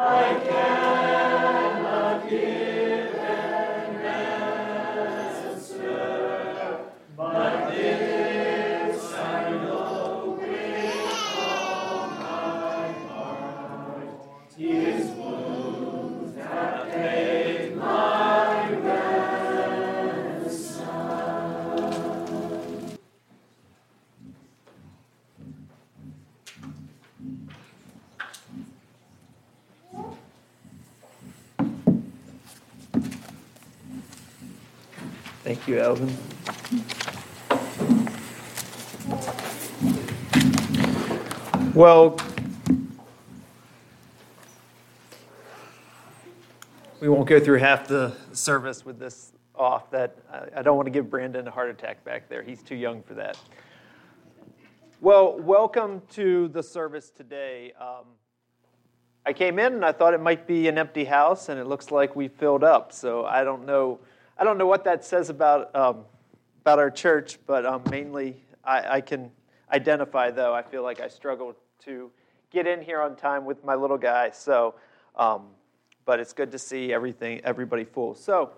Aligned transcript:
I 0.00 0.40
cannot 0.46 2.28
give. 2.28 2.57
Thank 35.68 35.80
you, 35.80 35.84
Alvin. 35.84 36.16
Well, 41.74 42.16
we 47.00 47.10
won't 47.10 47.28
go 47.28 47.38
through 47.38 47.58
half 47.58 47.86
the 47.86 48.16
service 48.32 48.86
with 48.86 48.98
this 48.98 49.32
off. 49.54 49.90
That 49.90 50.16
I 50.56 50.62
don't 50.62 50.76
want 50.76 50.86
to 50.86 50.90
give 50.90 51.10
Brandon 51.10 51.46
a 51.46 51.50
heart 51.50 51.68
attack 51.68 52.02
back 52.02 52.30
there. 52.30 52.42
He's 52.42 52.62
too 52.62 52.74
young 52.74 53.02
for 53.02 53.12
that. 53.12 53.36
Well, 55.02 55.38
welcome 55.38 56.00
to 56.12 56.48
the 56.48 56.62
service 56.62 57.10
today. 57.10 57.74
Um, 57.78 58.06
I 59.26 59.34
came 59.34 59.58
in 59.58 59.74
and 59.74 59.84
I 59.84 59.92
thought 59.92 60.14
it 60.14 60.22
might 60.22 60.46
be 60.46 60.66
an 60.68 60.78
empty 60.78 61.04
house, 61.04 61.50
and 61.50 61.60
it 61.60 61.66
looks 61.66 61.90
like 61.90 62.16
we 62.16 62.28
filled 62.28 62.64
up. 62.64 62.90
So 62.90 63.26
I 63.26 63.44
don't 63.44 63.66
know. 63.66 64.00
I 64.40 64.44
don't 64.44 64.56
know 64.56 64.66
what 64.66 64.84
that 64.84 65.04
says 65.04 65.30
about 65.30 65.74
um, 65.74 66.04
about 66.60 66.78
our 66.78 66.92
church, 66.92 67.38
but 67.44 67.66
um, 67.66 67.82
mainly 67.90 68.36
I, 68.62 68.96
I, 68.96 69.00
can 69.00 69.32
identify. 69.72 70.30
Though 70.30 70.54
I 70.54 70.62
feel 70.62 70.84
like 70.84 71.00
I 71.00 71.08
struggle 71.08 71.56
to 71.86 72.12
get 72.52 72.68
in 72.68 72.80
here 72.80 73.00
on 73.00 73.16
time 73.16 73.44
with 73.44 73.64
my 73.64 73.74
little 73.74 73.98
guy. 73.98 74.30
So, 74.30 74.76
um, 75.16 75.46
but 76.04 76.20
it's 76.20 76.32
good 76.32 76.52
to 76.52 76.58
see 76.58 76.92
everything, 76.92 77.40
everybody 77.42 77.82
full. 77.82 78.14
So 78.14 78.52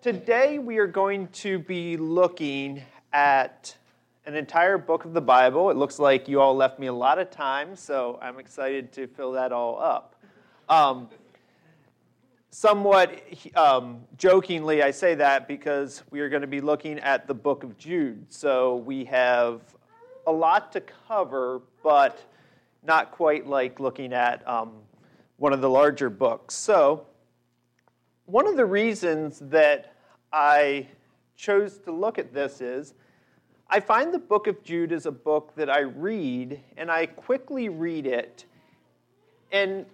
today 0.00 0.58
we 0.58 0.78
are 0.78 0.86
going 0.86 1.28
to 1.28 1.58
be 1.58 1.98
looking 1.98 2.82
at 3.12 3.76
an 4.24 4.34
entire 4.34 4.78
book 4.78 5.04
of 5.04 5.12
the 5.12 5.20
Bible. 5.20 5.70
It 5.70 5.76
looks 5.76 5.98
like 5.98 6.26
you 6.26 6.40
all 6.40 6.56
left 6.56 6.78
me 6.78 6.86
a 6.86 6.92
lot 6.92 7.18
of 7.18 7.30
time, 7.30 7.76
so 7.76 8.18
I'm 8.22 8.38
excited 8.38 8.92
to 8.92 9.06
fill 9.06 9.32
that 9.32 9.52
all 9.52 9.78
up. 9.78 10.14
Um, 10.70 11.08
somewhat 12.50 13.22
um, 13.54 14.00
jokingly, 14.16 14.82
I 14.82 14.90
say 14.90 15.14
that 15.16 15.46
because 15.46 16.02
we 16.10 16.20
are 16.20 16.28
going 16.28 16.42
to 16.42 16.48
be 16.48 16.60
looking 16.60 16.98
at 16.98 17.26
the 17.26 17.34
book 17.34 17.62
of 17.62 17.76
Jude. 17.76 18.24
So 18.32 18.76
we 18.76 19.04
have 19.06 19.60
a 20.26 20.32
lot 20.32 20.72
to 20.72 20.82
cover, 21.08 21.62
but 21.82 22.18
not 22.82 23.10
quite 23.10 23.46
like 23.46 23.80
looking 23.80 24.12
at 24.12 24.46
um, 24.48 24.72
one 25.36 25.52
of 25.52 25.60
the 25.60 25.70
larger 25.70 26.10
books. 26.10 26.54
So, 26.54 27.06
one 28.26 28.46
of 28.46 28.56
the 28.56 28.66
reasons 28.66 29.38
that 29.46 29.94
I 30.32 30.88
chose 31.36 31.78
to 31.78 31.92
look 31.92 32.18
at 32.18 32.34
this 32.34 32.60
is 32.60 32.94
I 33.70 33.80
find 33.80 34.12
the 34.12 34.18
book 34.18 34.46
of 34.46 34.62
Jude 34.62 34.92
is 34.92 35.06
a 35.06 35.12
book 35.12 35.54
that 35.56 35.70
I 35.70 35.80
read 35.80 36.60
and 36.76 36.90
I 36.90 37.06
quickly 37.06 37.68
read 37.68 38.06
it. 38.06 38.44
And 39.52 39.86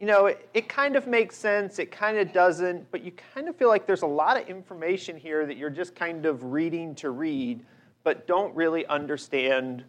you 0.00 0.06
know, 0.06 0.26
it, 0.26 0.48
it, 0.54 0.68
kind 0.68 0.96
of 0.96 1.06
makes 1.06 1.36
sense, 1.36 1.78
it 1.78 1.90
kind 1.90 2.16
of 2.16 2.32
doesn't, 2.32 2.90
but 2.90 3.04
you 3.04 3.12
kind 3.34 3.48
of 3.50 3.56
feel 3.56 3.68
like 3.68 3.86
there's 3.86 4.00
a 4.00 4.06
lot 4.06 4.40
of 4.40 4.48
information 4.48 5.14
here 5.14 5.44
that 5.44 5.58
you're 5.58 5.68
just 5.68 5.94
kind 5.94 6.24
of 6.24 6.42
reading 6.42 6.94
to 6.96 7.10
read, 7.10 7.62
but 8.02 8.26
don't 8.26 8.54
really 8.56 8.86
understand 8.86 9.84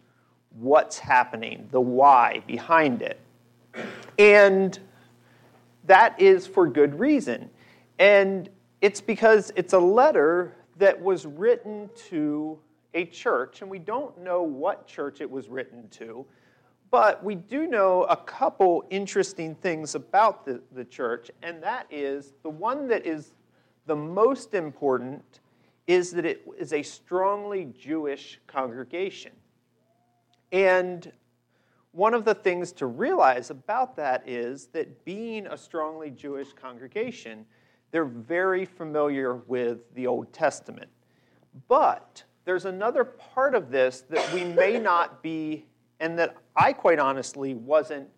what's 0.58 0.98
happening, 0.98 1.66
the 1.70 1.80
why 1.80 2.42
behind 2.46 3.00
it. 3.00 3.18
And 4.18 4.78
that 5.84 6.20
is 6.20 6.46
for 6.46 6.66
good 6.66 6.98
reason. 6.98 7.48
And 7.98 8.50
it's 8.82 9.00
because 9.00 9.50
it's 9.56 9.72
a 9.72 9.78
letter 9.78 10.54
that 10.76 11.00
was 11.00 11.24
written 11.24 11.88
to 12.10 12.58
a 12.92 13.06
church, 13.06 13.62
and 13.62 13.70
we 13.70 13.78
don't 13.78 14.18
know 14.18 14.42
what 14.42 14.86
church 14.86 15.22
it 15.22 15.30
was 15.30 15.48
written 15.48 15.88
to. 15.88 16.26
But 16.92 17.24
we 17.24 17.36
do 17.36 17.66
know 17.66 18.02
a 18.04 18.16
couple 18.16 18.84
interesting 18.90 19.54
things 19.54 19.94
about 19.94 20.44
the, 20.44 20.60
the 20.72 20.84
church, 20.84 21.30
and 21.42 21.62
that 21.62 21.86
is 21.90 22.34
the 22.42 22.50
one 22.50 22.86
that 22.88 23.06
is 23.06 23.32
the 23.86 23.96
most 23.96 24.52
important 24.52 25.40
is 25.86 26.10
that 26.10 26.26
it 26.26 26.46
is 26.58 26.74
a 26.74 26.82
strongly 26.82 27.72
Jewish 27.76 28.38
congregation. 28.46 29.32
And 30.52 31.10
one 31.92 32.12
of 32.12 32.26
the 32.26 32.34
things 32.34 32.72
to 32.72 32.86
realize 32.86 33.48
about 33.48 33.96
that 33.96 34.28
is 34.28 34.66
that 34.74 35.02
being 35.06 35.46
a 35.46 35.56
strongly 35.56 36.10
Jewish 36.10 36.52
congregation, 36.52 37.46
they're 37.90 38.04
very 38.04 38.66
familiar 38.66 39.36
with 39.36 39.78
the 39.94 40.06
Old 40.06 40.30
Testament. 40.34 40.90
But 41.68 42.22
there's 42.44 42.66
another 42.66 43.04
part 43.04 43.54
of 43.54 43.70
this 43.70 44.02
that 44.10 44.30
we 44.34 44.44
may 44.44 44.78
not 44.78 45.22
be 45.22 45.64
and 46.02 46.18
that 46.18 46.36
I 46.56 46.72
quite 46.72 46.98
honestly 46.98 47.54
wasn't 47.54 48.08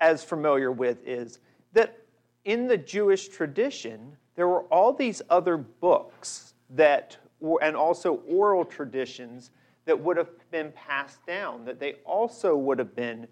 as 0.00 0.24
familiar 0.24 0.72
with 0.72 0.98
is 1.06 1.38
that 1.72 1.96
in 2.44 2.66
the 2.66 2.76
Jewish 2.76 3.28
tradition, 3.28 4.16
there 4.34 4.48
were 4.48 4.62
all 4.62 4.92
these 4.92 5.22
other 5.30 5.56
books 5.56 6.54
that, 6.70 7.16
and 7.62 7.76
also 7.76 8.16
oral 8.28 8.64
traditions 8.64 9.52
that 9.84 9.98
would 9.98 10.16
have 10.16 10.28
been 10.50 10.72
passed 10.72 11.24
down, 11.24 11.64
that 11.64 11.78
they 11.78 11.94
also 12.04 12.56
would 12.56 12.80
have 12.80 12.96
been 12.96 13.28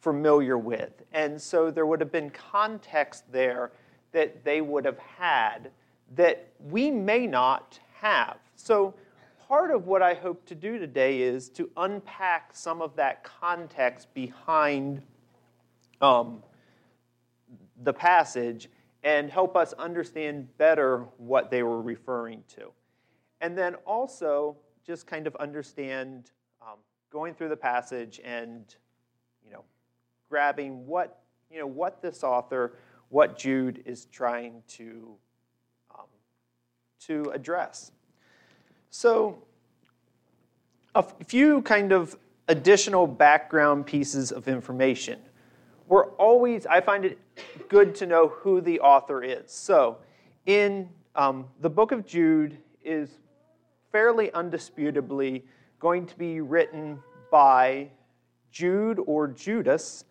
familiar 0.00 0.58
with. 0.58 0.92
And 1.14 1.40
so 1.40 1.70
there 1.70 1.86
would 1.86 2.00
have 2.00 2.12
been 2.12 2.28
context 2.28 3.24
there 3.32 3.72
that 4.12 4.44
they 4.44 4.60
would 4.60 4.84
have 4.84 4.98
had 4.98 5.70
that 6.16 6.48
we 6.60 6.90
may 6.90 7.26
not 7.26 7.80
have. 7.94 8.36
So 8.56 8.92
part 9.48 9.70
of 9.70 9.86
what 9.86 10.02
I 10.02 10.14
hope 10.14 10.46
to 10.46 10.54
do 10.54 10.78
today 10.78 11.20
is 11.20 11.48
to 11.50 11.70
unpack 11.76 12.50
some 12.54 12.80
of 12.80 12.96
that 12.96 13.24
context 13.24 14.12
behind 14.14 15.02
um, 16.00 16.42
the 17.82 17.92
passage 17.92 18.68
and 19.02 19.30
help 19.30 19.56
us 19.56 19.74
understand 19.74 20.48
better 20.56 21.06
what 21.18 21.50
they 21.50 21.62
were 21.62 21.82
referring 21.82 22.42
to. 22.56 22.70
And 23.40 23.56
then 23.56 23.74
also 23.86 24.56
just 24.86 25.06
kind 25.06 25.26
of 25.26 25.36
understand 25.36 26.30
um, 26.62 26.78
going 27.10 27.34
through 27.34 27.50
the 27.50 27.56
passage 27.56 28.20
and 28.24 28.74
you 29.44 29.52
know 29.52 29.64
grabbing 30.28 30.86
what 30.86 31.20
you 31.50 31.58
know 31.58 31.66
what 31.66 32.00
this 32.00 32.24
author, 32.24 32.78
what 33.10 33.38
Jude 33.38 33.82
is 33.84 34.06
trying 34.06 34.62
to 34.68 35.14
um, 35.94 36.06
to 37.00 37.30
address. 37.34 37.92
So, 38.96 39.38
a 40.94 41.02
few 41.02 41.62
kind 41.62 41.90
of 41.90 42.16
additional 42.46 43.08
background 43.08 43.86
pieces 43.86 44.30
of 44.30 44.46
information. 44.46 45.18
We're 45.88 46.10
always, 46.10 46.64
I 46.64 46.80
find 46.80 47.04
it 47.04 47.18
good 47.68 47.96
to 47.96 48.06
know 48.06 48.28
who 48.28 48.60
the 48.60 48.78
author 48.78 49.24
is. 49.24 49.50
So, 49.50 49.98
in 50.46 50.88
um, 51.16 51.46
the 51.60 51.68
book 51.68 51.90
of 51.90 52.06
Jude 52.06 52.56
is 52.84 53.18
fairly 53.90 54.28
undisputably 54.28 55.42
going 55.80 56.06
to 56.06 56.16
be 56.16 56.40
written 56.40 57.00
by 57.32 57.90
Jude 58.52 59.00
or 59.08 59.26
Judas, 59.26 60.04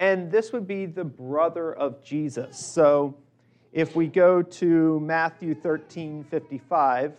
and 0.00 0.28
this 0.28 0.52
would 0.52 0.66
be 0.66 0.86
the 0.86 1.04
brother 1.04 1.72
of 1.72 2.02
Jesus. 2.02 2.58
So, 2.58 3.14
if 3.72 3.94
we 3.94 4.08
go 4.08 4.42
to 4.42 4.98
Matthew 4.98 5.54
13 5.54 6.24
55, 6.24 7.12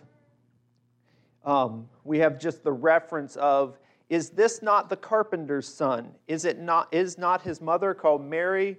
um, 1.46 1.88
we 2.04 2.20
have 2.20 2.40
just 2.40 2.64
the 2.64 2.72
reference 2.72 3.36
of, 3.38 3.78
is 4.10 4.30
this 4.30 4.62
not 4.62 4.90
the 4.90 4.98
carpenter's 4.98 5.68
son? 5.68 6.12
Is 6.28 6.46
it 6.46 6.60
not, 6.60 6.94
is 6.94 7.18
not 7.18 7.42
his 7.42 7.62
mother 7.62 7.94
called 7.94 8.24
Mary, 8.24 8.78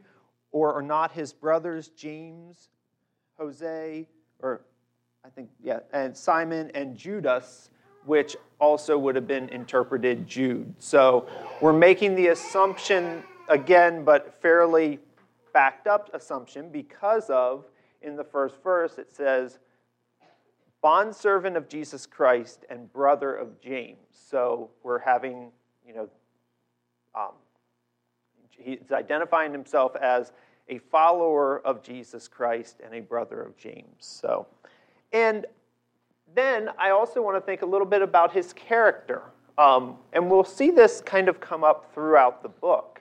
or 0.52 0.74
are 0.74 0.82
not 0.82 1.12
his 1.12 1.32
brothers 1.32 1.88
James, 1.88 2.68
Jose, 3.38 4.06
or 4.40 4.62
I 5.24 5.28
think, 5.30 5.50
yeah, 5.62 5.80
and 5.92 6.16
Simon 6.16 6.70
and 6.74 6.96
Judas, 6.96 7.70
which 8.04 8.36
also 8.60 8.96
would 8.96 9.16
have 9.16 9.26
been 9.26 9.48
interpreted 9.48 10.26
Jude. 10.26 10.72
So 10.78 11.26
we're 11.60 11.72
making 11.72 12.14
the 12.14 12.28
assumption, 12.28 13.24
again, 13.48 14.04
but 14.04 14.40
fairly 14.40 15.00
backed 15.52 15.88
up 15.88 16.10
assumption 16.14 16.70
because 16.70 17.28
of, 17.30 17.64
in 18.02 18.14
the 18.14 18.22
first 18.22 18.62
verse, 18.62 18.98
it 18.98 19.10
says, 19.10 19.58
bondservant 20.82 21.56
of 21.56 21.68
Jesus 21.68 22.06
Christ 22.06 22.64
and 22.70 22.92
brother 22.92 23.34
of 23.34 23.60
James. 23.60 23.98
So 24.12 24.70
we're 24.82 24.98
having, 24.98 25.50
you 25.86 25.94
know, 25.94 26.08
um, 27.14 27.32
he's 28.50 28.92
identifying 28.92 29.52
himself 29.52 29.96
as 29.96 30.32
a 30.68 30.78
follower 30.78 31.60
of 31.64 31.82
Jesus 31.82 32.28
Christ 32.28 32.80
and 32.84 32.94
a 32.94 33.00
brother 33.00 33.40
of 33.40 33.56
James. 33.56 33.86
So, 34.00 34.46
and 35.12 35.46
then 36.34 36.70
I 36.78 36.90
also 36.90 37.22
want 37.22 37.36
to 37.36 37.40
think 37.40 37.62
a 37.62 37.66
little 37.66 37.86
bit 37.86 38.02
about 38.02 38.32
his 38.32 38.52
character. 38.52 39.22
Um, 39.58 39.96
and 40.12 40.30
we'll 40.30 40.44
see 40.44 40.70
this 40.70 41.00
kind 41.00 41.28
of 41.28 41.40
come 41.40 41.64
up 41.64 41.92
throughout 41.94 42.42
the 42.42 42.48
book. 42.48 43.00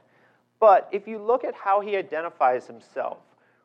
But 0.60 0.88
if 0.92 1.07
you 1.07 1.18
look 1.18 1.44
at 1.44 1.54
how 1.54 1.81
he 1.81 1.98
identifies 1.98 2.66
himself, 2.66 3.18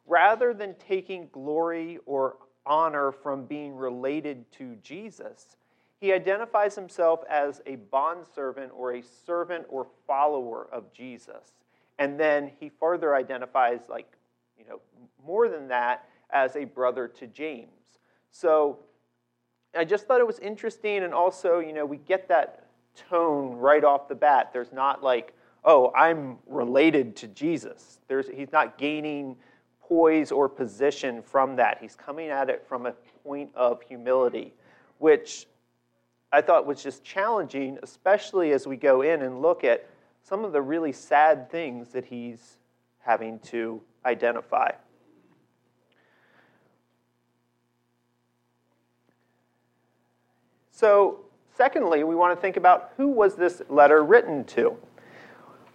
rather 0.07 0.53
than 0.53 0.75
taking 0.75 1.29
glory 1.31 1.99
or 2.05 2.37
honor 2.71 3.13
from 3.13 3.45
being 3.45 3.77
related 3.77 4.51
to 4.53 4.77
Jesus, 4.77 5.57
he 6.01 6.15
identifies 6.15 6.75
himself 6.75 7.21
as 7.29 7.61
a 7.67 7.77
bondservant 7.77 8.73
or 8.75 8.95
a 8.95 9.03
servant 9.03 9.67
or 9.69 9.87
follower 10.07 10.69
of 10.73 10.91
Jesus. 10.93 11.53
And 11.99 12.19
then 12.19 12.51
he 12.59 12.71
further 12.71 13.15
identifies, 13.15 13.81
like, 13.91 14.11
you 14.57 14.65
know, 14.67 14.81
more 15.27 15.49
than 15.49 15.69
that, 15.69 16.09
as 16.31 16.57
a 16.57 16.65
brother 16.65 17.09
to 17.09 17.27
James. 17.27 17.99
So 18.31 18.79
I 19.77 19.85
just 19.85 20.07
thought 20.07 20.21
it 20.21 20.27
was 20.27 20.39
interesting, 20.39 21.03
and 21.03 21.13
also, 21.13 21.59
you 21.59 21.73
know, 21.73 21.85
we 21.85 21.99
get 21.99 22.29
that 22.29 22.67
tone 23.11 23.57
right 23.57 23.85
off 23.85 24.09
the 24.09 24.15
bat. 24.15 24.51
There's 24.53 24.73
not 24.73 25.03
like, 25.03 25.35
oh, 25.65 25.93
I'm 25.95 26.39
related 26.47 27.17
to 27.17 27.29
Jesus. 27.29 27.99
There's, 28.09 28.29
he's 28.29 28.53
not 28.53 28.79
gaining 28.79 29.37
poise 29.91 30.31
or 30.31 30.49
position 30.49 31.21
from 31.21 31.57
that. 31.57 31.79
He's 31.81 31.97
coming 31.97 32.29
at 32.29 32.49
it 32.49 32.65
from 32.69 32.87
a 32.87 32.93
point 33.25 33.51
of 33.57 33.83
humility, 33.83 34.55
which 34.99 35.49
I 36.31 36.41
thought 36.43 36.65
was 36.65 36.81
just 36.81 37.03
challenging, 37.03 37.77
especially 37.83 38.53
as 38.53 38.69
we 38.69 38.77
go 38.77 39.03
in 39.03 39.23
and 39.23 39.43
look 39.43 39.65
at 39.65 39.89
some 40.23 40.45
of 40.45 40.53
the 40.53 40.63
really 40.63 40.93
sad 40.93 41.51
things 41.51 41.89
that 41.89 42.05
he's 42.05 42.59
having 43.01 43.41
to 43.41 43.83
identify. 44.07 44.71
So, 50.71 51.19
secondly, 51.57 52.05
we 52.05 52.15
want 52.15 52.37
to 52.37 52.41
think 52.41 52.57
about 52.57 52.93
who 52.97 53.09
was 53.09 53.35
this 53.35 53.61
letter 53.69 54.05
written 54.05 54.45
to. 54.45 54.77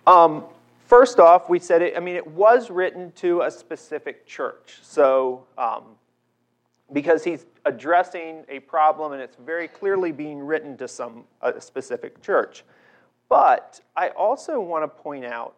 Um, 0.07 0.45
first 0.85 1.19
off, 1.19 1.49
we 1.49 1.59
said 1.59 1.81
it. 1.81 1.95
I 1.97 1.99
mean, 1.99 2.15
it 2.15 2.25
was 2.25 2.69
written 2.69 3.11
to 3.13 3.41
a 3.41 3.51
specific 3.51 4.25
church. 4.25 4.79
So, 4.81 5.45
um, 5.57 5.83
because 6.93 7.23
he's 7.23 7.45
addressing 7.65 8.45
a 8.47 8.59
problem, 8.59 9.13
and 9.13 9.21
it's 9.21 9.35
very 9.37 9.67
clearly 9.67 10.11
being 10.11 10.39
written 10.39 10.77
to 10.77 10.87
some 10.87 11.25
a 11.41 11.59
specific 11.59 12.21
church. 12.21 12.63
But 13.27 13.81
I 13.95 14.09
also 14.09 14.59
want 14.59 14.83
to 14.83 14.87
point 14.87 15.25
out 15.25 15.55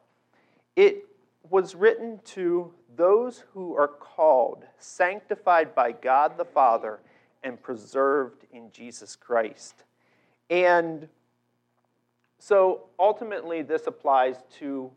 it 0.75 1.06
was 1.50 1.75
written 1.75 2.19
to 2.24 2.74
those 2.95 3.44
who 3.53 3.75
are 3.75 3.88
called, 3.88 4.63
sanctified 4.79 5.75
by 5.75 5.91
God 5.91 6.38
the 6.38 6.45
Father, 6.45 7.00
and 7.44 7.62
preserved 7.62 8.45
in 8.51 8.71
Jesus 8.71 9.15
Christ. 9.15 9.83
And 10.50 11.07
so 12.39 12.85
ultimately, 13.00 13.62
this 13.62 13.88
applies 13.88 14.38
to 14.59 14.91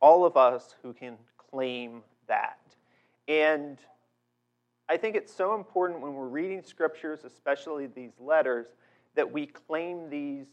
all 0.00 0.24
of 0.24 0.36
us 0.36 0.74
who 0.82 0.92
can 0.92 1.16
claim 1.50 2.02
that. 2.26 2.58
And 3.28 3.78
I 4.88 4.96
think 4.96 5.16
it's 5.16 5.32
so 5.32 5.54
important 5.54 6.00
when 6.00 6.14
we're 6.14 6.28
reading 6.28 6.62
scriptures, 6.62 7.20
especially 7.24 7.86
these 7.86 8.12
letters, 8.20 8.66
that 9.14 9.30
we 9.30 9.46
claim 9.46 10.10
these 10.10 10.46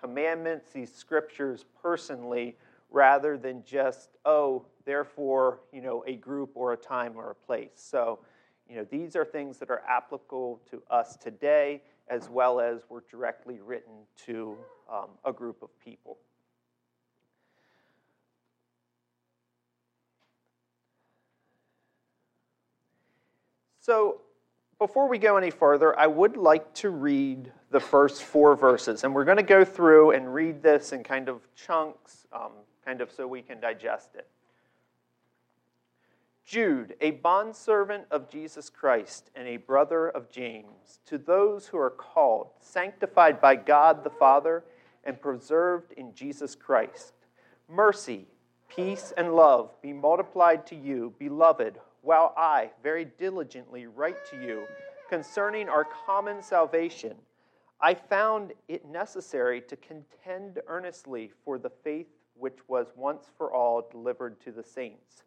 commandments, 0.00 0.70
these 0.72 0.94
scriptures 0.94 1.64
personally, 1.82 2.56
rather 2.90 3.36
than 3.36 3.62
just, 3.64 4.16
oh, 4.24 4.64
therefore, 4.84 5.60
you 5.72 5.82
know, 5.82 6.02
a 6.06 6.16
group 6.16 6.52
or 6.54 6.72
a 6.72 6.76
time 6.76 7.12
or 7.16 7.30
a 7.30 7.34
place. 7.34 7.72
So, 7.74 8.20
you 8.68 8.76
know, 8.76 8.86
these 8.90 9.14
are 9.14 9.24
things 9.24 9.58
that 9.58 9.70
are 9.70 9.82
applicable 9.88 10.60
to 10.70 10.82
us 10.90 11.16
today, 11.16 11.82
as 12.08 12.28
well 12.28 12.60
as 12.60 12.82
were 12.88 13.04
directly 13.10 13.60
written 13.60 13.92
to 14.26 14.56
um, 14.90 15.10
a 15.24 15.32
group 15.32 15.62
of 15.62 15.68
people. 15.80 16.18
So, 23.90 24.20
before 24.78 25.08
we 25.08 25.18
go 25.18 25.36
any 25.36 25.50
further, 25.50 25.98
I 25.98 26.06
would 26.06 26.36
like 26.36 26.72
to 26.74 26.90
read 26.90 27.50
the 27.72 27.80
first 27.80 28.22
four 28.22 28.54
verses. 28.54 29.02
And 29.02 29.12
we're 29.12 29.24
going 29.24 29.38
to 29.38 29.42
go 29.42 29.64
through 29.64 30.12
and 30.12 30.32
read 30.32 30.62
this 30.62 30.92
in 30.92 31.02
kind 31.02 31.28
of 31.28 31.40
chunks, 31.56 32.24
um, 32.32 32.52
kind 32.84 33.00
of 33.00 33.10
so 33.10 33.26
we 33.26 33.42
can 33.42 33.58
digest 33.58 34.10
it. 34.14 34.28
Jude, 36.44 36.94
a 37.00 37.10
bondservant 37.10 38.04
of 38.12 38.30
Jesus 38.30 38.70
Christ 38.70 39.32
and 39.34 39.48
a 39.48 39.56
brother 39.56 40.08
of 40.08 40.30
James, 40.30 41.00
to 41.06 41.18
those 41.18 41.66
who 41.66 41.76
are 41.76 41.90
called, 41.90 42.50
sanctified 42.60 43.40
by 43.40 43.56
God 43.56 44.04
the 44.04 44.10
Father, 44.10 44.62
and 45.02 45.20
preserved 45.20 45.90
in 45.96 46.14
Jesus 46.14 46.54
Christ, 46.54 47.14
mercy, 47.68 48.28
peace, 48.68 49.12
and 49.16 49.34
love 49.34 49.74
be 49.82 49.92
multiplied 49.92 50.64
to 50.68 50.76
you, 50.76 51.12
beloved 51.18 51.80
while 52.02 52.32
I 52.36 52.70
very 52.82 53.04
diligently 53.04 53.86
write 53.86 54.24
to 54.30 54.36
you 54.36 54.66
concerning 55.08 55.68
our 55.68 55.84
common 56.06 56.42
salvation, 56.42 57.16
I 57.80 57.94
found 57.94 58.52
it 58.68 58.86
necessary 58.86 59.60
to 59.62 59.76
contend 59.76 60.60
earnestly 60.66 61.30
for 61.44 61.58
the 61.58 61.70
faith 61.82 62.08
which 62.34 62.58
was 62.68 62.86
once 62.96 63.30
for 63.36 63.52
all 63.52 63.88
delivered 63.90 64.40
to 64.42 64.52
the 64.52 64.62
saints. 64.62 65.24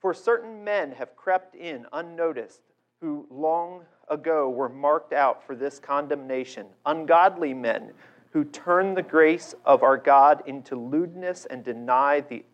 For 0.00 0.14
certain 0.14 0.62
men 0.62 0.92
have 0.92 1.16
crept 1.16 1.54
in 1.54 1.86
unnoticed, 1.92 2.62
who 3.00 3.26
long 3.30 3.84
ago 4.08 4.48
were 4.48 4.68
marked 4.68 5.12
out 5.12 5.44
for 5.44 5.54
this 5.54 5.78
condemnation, 5.78 6.66
ungodly 6.86 7.54
men 7.54 7.92
who 8.30 8.44
turn 8.44 8.94
the 8.94 9.02
grace 9.02 9.54
of 9.64 9.82
our 9.82 9.96
God 9.96 10.42
into 10.46 10.76
lewdness 10.76 11.46
and 11.46 11.62
deny 11.62 12.20
the 12.20 12.44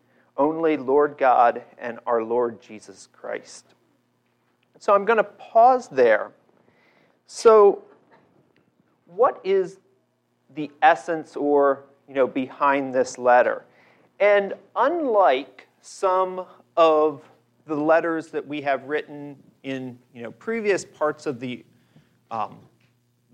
only 0.41 0.75
Lord 0.75 1.19
God 1.19 1.61
and 1.77 1.99
our 2.07 2.23
Lord 2.23 2.59
Jesus 2.59 3.07
Christ. 3.13 3.75
So 4.79 4.95
I'm 4.95 5.05
going 5.05 5.17
to 5.17 5.23
pause 5.23 5.87
there. 5.87 6.31
So, 7.27 7.83
what 9.05 9.39
is 9.43 9.77
the 10.55 10.71
essence 10.81 11.35
or 11.35 11.83
you 12.07 12.15
know 12.15 12.25
behind 12.25 12.93
this 12.93 13.19
letter? 13.19 13.65
And 14.19 14.55
unlike 14.75 15.67
some 15.81 16.45
of 16.75 17.21
the 17.67 17.75
letters 17.75 18.29
that 18.29 18.45
we 18.45 18.61
have 18.61 18.85
written 18.85 19.37
in 19.61 19.99
you 20.11 20.23
know 20.23 20.31
previous 20.31 20.83
parts 20.83 21.27
of 21.27 21.39
the 21.39 21.63
um, 22.31 22.57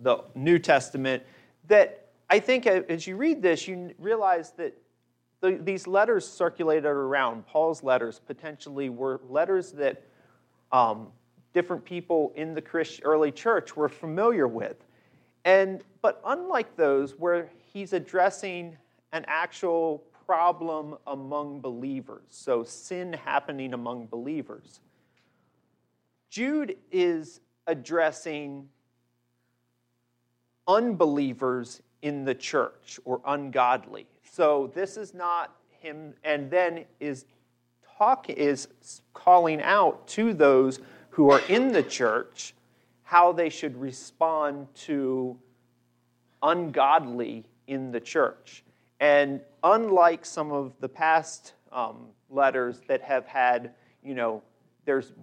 the 0.01 0.17
New 0.35 0.59
Testament, 0.59 1.23
that 1.69 2.09
I 2.29 2.39
think 2.39 2.67
as 2.67 3.07
you 3.07 3.15
read 3.15 3.41
this, 3.41 3.65
you 3.65 3.95
realize 3.97 4.51
that 4.57 4.77
the, 5.41 5.59
these 5.61 5.87
letters 5.87 6.27
circulated 6.27 6.85
around, 6.85 7.45
Paul's 7.45 7.83
letters 7.83 8.19
potentially 8.25 8.89
were 8.89 9.21
letters 9.29 9.71
that 9.73 10.03
um, 10.71 11.07
different 11.53 11.85
people 11.85 12.33
in 12.35 12.53
the 12.53 12.61
Christian, 12.61 13.03
early 13.05 13.31
church 13.31 13.75
were 13.75 13.89
familiar 13.89 14.47
with. 14.47 14.77
And, 15.45 15.83
but 16.01 16.21
unlike 16.25 16.75
those 16.75 17.17
where 17.17 17.49
he's 17.71 17.93
addressing 17.93 18.77
an 19.13 19.23
actual 19.27 20.03
problem 20.25 20.97
among 21.07 21.61
believers, 21.61 22.25
so 22.29 22.63
sin 22.63 23.13
happening 23.13 23.73
among 23.73 24.07
believers, 24.07 24.81
Jude 26.29 26.75
is 26.91 27.39
addressing 27.67 28.67
unbelievers 30.67 31.81
in 32.01 32.25
the 32.25 32.35
church 32.35 32.99
or 33.05 33.21
ungodly. 33.25 34.05
So 34.37 34.71
this 34.75 34.97
is 34.97 35.15
not 35.15 35.55
him, 35.79 36.13
and 36.23 36.51
then 36.51 36.85
is 36.99 37.25
talk 37.97 38.29
is 38.29 38.67
calling 39.11 39.59
out 39.63 40.07
to 40.09 40.31
those 40.31 40.79
who 41.09 41.31
are 41.31 41.41
in 41.49 41.71
the 41.71 41.81
church 41.81 42.53
how 43.01 43.31
they 43.31 43.49
should 43.49 43.75
respond 43.75 44.67
to 44.75 45.35
ungodly 46.43 47.45
in 47.65 47.89
the 47.91 47.99
church. 47.99 48.63
And 48.99 49.41
unlike 49.63 50.23
some 50.23 50.51
of 50.51 50.73
the 50.81 50.89
past 50.89 51.53
um, 51.71 52.09
letters 52.29 52.81
that 52.87 53.01
have 53.01 53.25
had, 53.25 53.73
you 54.03 54.13
know, 54.13 54.43
there's, 54.85 55.13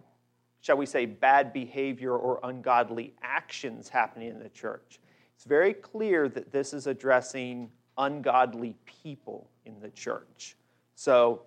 shall 0.61 0.77
we 0.77 0.87
say, 0.87 1.07
bad 1.07 1.53
behavior 1.53 2.17
or 2.17 2.41
ungodly 2.43 3.15
actions 3.23 3.89
happening 3.89 4.31
in 4.31 4.41
the 4.41 4.49
church, 4.49 4.99
it's 5.37 5.45
very 5.45 5.73
clear 5.73 6.29
that 6.31 6.51
this 6.51 6.75
is 6.75 6.89
addressing 6.89 7.71
ungodly 7.99 8.75
people 8.87 9.49
in 9.67 9.81
the 9.81 9.91
church. 9.91 10.57
So, 10.95 11.43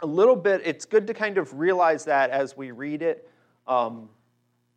a 0.00 0.06
little 0.06 0.36
bit, 0.36 0.60
it's 0.64 0.84
good 0.84 1.06
to 1.06 1.14
kind 1.14 1.38
of 1.38 1.58
realize 1.58 2.04
that 2.04 2.30
as 2.30 2.56
we 2.56 2.72
read 2.72 3.02
it. 3.02 3.28
Um, 3.66 4.08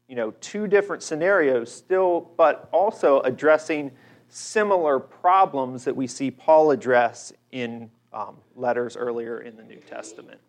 you 0.07 0.15
know, 0.15 0.31
two 0.39 0.67
different 0.67 1.03
scenarios 1.03 1.71
still, 1.71 2.31
but 2.37 2.69
also 2.71 3.19
addressing 3.21 3.91
similar 4.29 4.99
problems 4.99 5.83
that 5.83 5.95
we 5.95 6.07
see 6.07 6.31
Paul 6.31 6.71
address 6.71 7.33
in 7.51 7.89
um, 8.13 8.37
letters 8.55 8.95
earlier 8.95 9.39
in 9.41 9.57
the 9.57 9.63
New 9.63 9.81
Testament. 9.81 10.39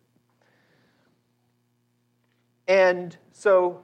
And 2.67 3.17
so 3.31 3.81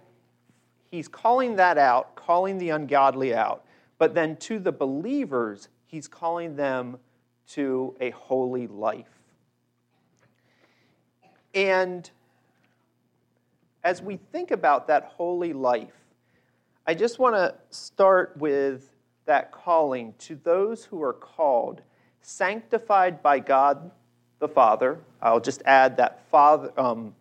he's 0.92 1.08
calling 1.08 1.56
that 1.58 1.78
out, 1.78 2.16
calling 2.16 2.58
the 2.58 2.70
ungodly 2.70 3.34
out. 3.34 3.66
But 3.98 4.14
then 4.14 4.38
to 4.38 4.60
the 4.60 4.72
believers, 4.72 5.70
he's 5.86 6.08
calling 6.08 6.56
them 6.56 6.98
to 7.48 7.96
a 8.00 8.10
holy 8.12 8.68
life. 8.68 9.08
And 11.54 12.10
as 13.84 14.02
we 14.02 14.18
think 14.18 14.52
about 14.52 14.88
that 14.88 15.04
holy 15.16 15.54
life, 15.54 15.94
I 16.88 16.94
just 16.94 17.18
want 17.20 17.36
to 17.36 17.56
start 17.70 18.36
with 18.38 18.92
that 19.26 19.52
calling 19.52 20.14
to 20.20 20.36
those 20.44 20.86
who 20.86 21.02
are 21.02 21.14
called, 21.14 21.82
sanctified 22.22 23.24
by 23.24 23.40
God 23.40 23.92
the 24.40 24.48
Father. 24.48 25.00
I'll 25.22 25.40
just 25.40 25.62
add 25.66 25.98
that 25.98 26.28
Father, 26.30 26.72
um, 26.78 27.16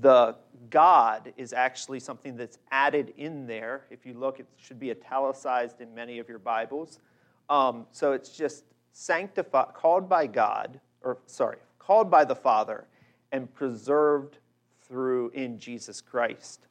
the 0.00 0.36
God 0.70 1.32
is 1.36 1.52
actually 1.52 2.00
something 2.00 2.36
that's 2.36 2.58
added 2.70 3.12
in 3.16 3.46
there. 3.46 3.84
If 3.90 4.06
you 4.06 4.14
look, 4.14 4.40
it 4.40 4.46
should 4.56 4.78
be 4.78 4.90
italicized 4.90 5.80
in 5.80 5.94
many 5.94 6.18
of 6.18 6.28
your 6.28 6.38
Bibles. 6.38 7.00
Um, 7.48 7.86
so 7.90 8.12
it's 8.12 8.36
just 8.36 8.64
sanctified, 8.92 9.74
called 9.74 10.08
by 10.08 10.26
God, 10.26 10.80
or 11.02 11.18
sorry, 11.26 11.58
called 11.78 12.10
by 12.10 12.24
the 12.24 12.34
Father, 12.34 12.86
and 13.32 13.52
preserved 13.52 14.38
through 14.82 15.30
in 15.30 15.58
Jesus 15.58 16.00
Christ. 16.00 16.66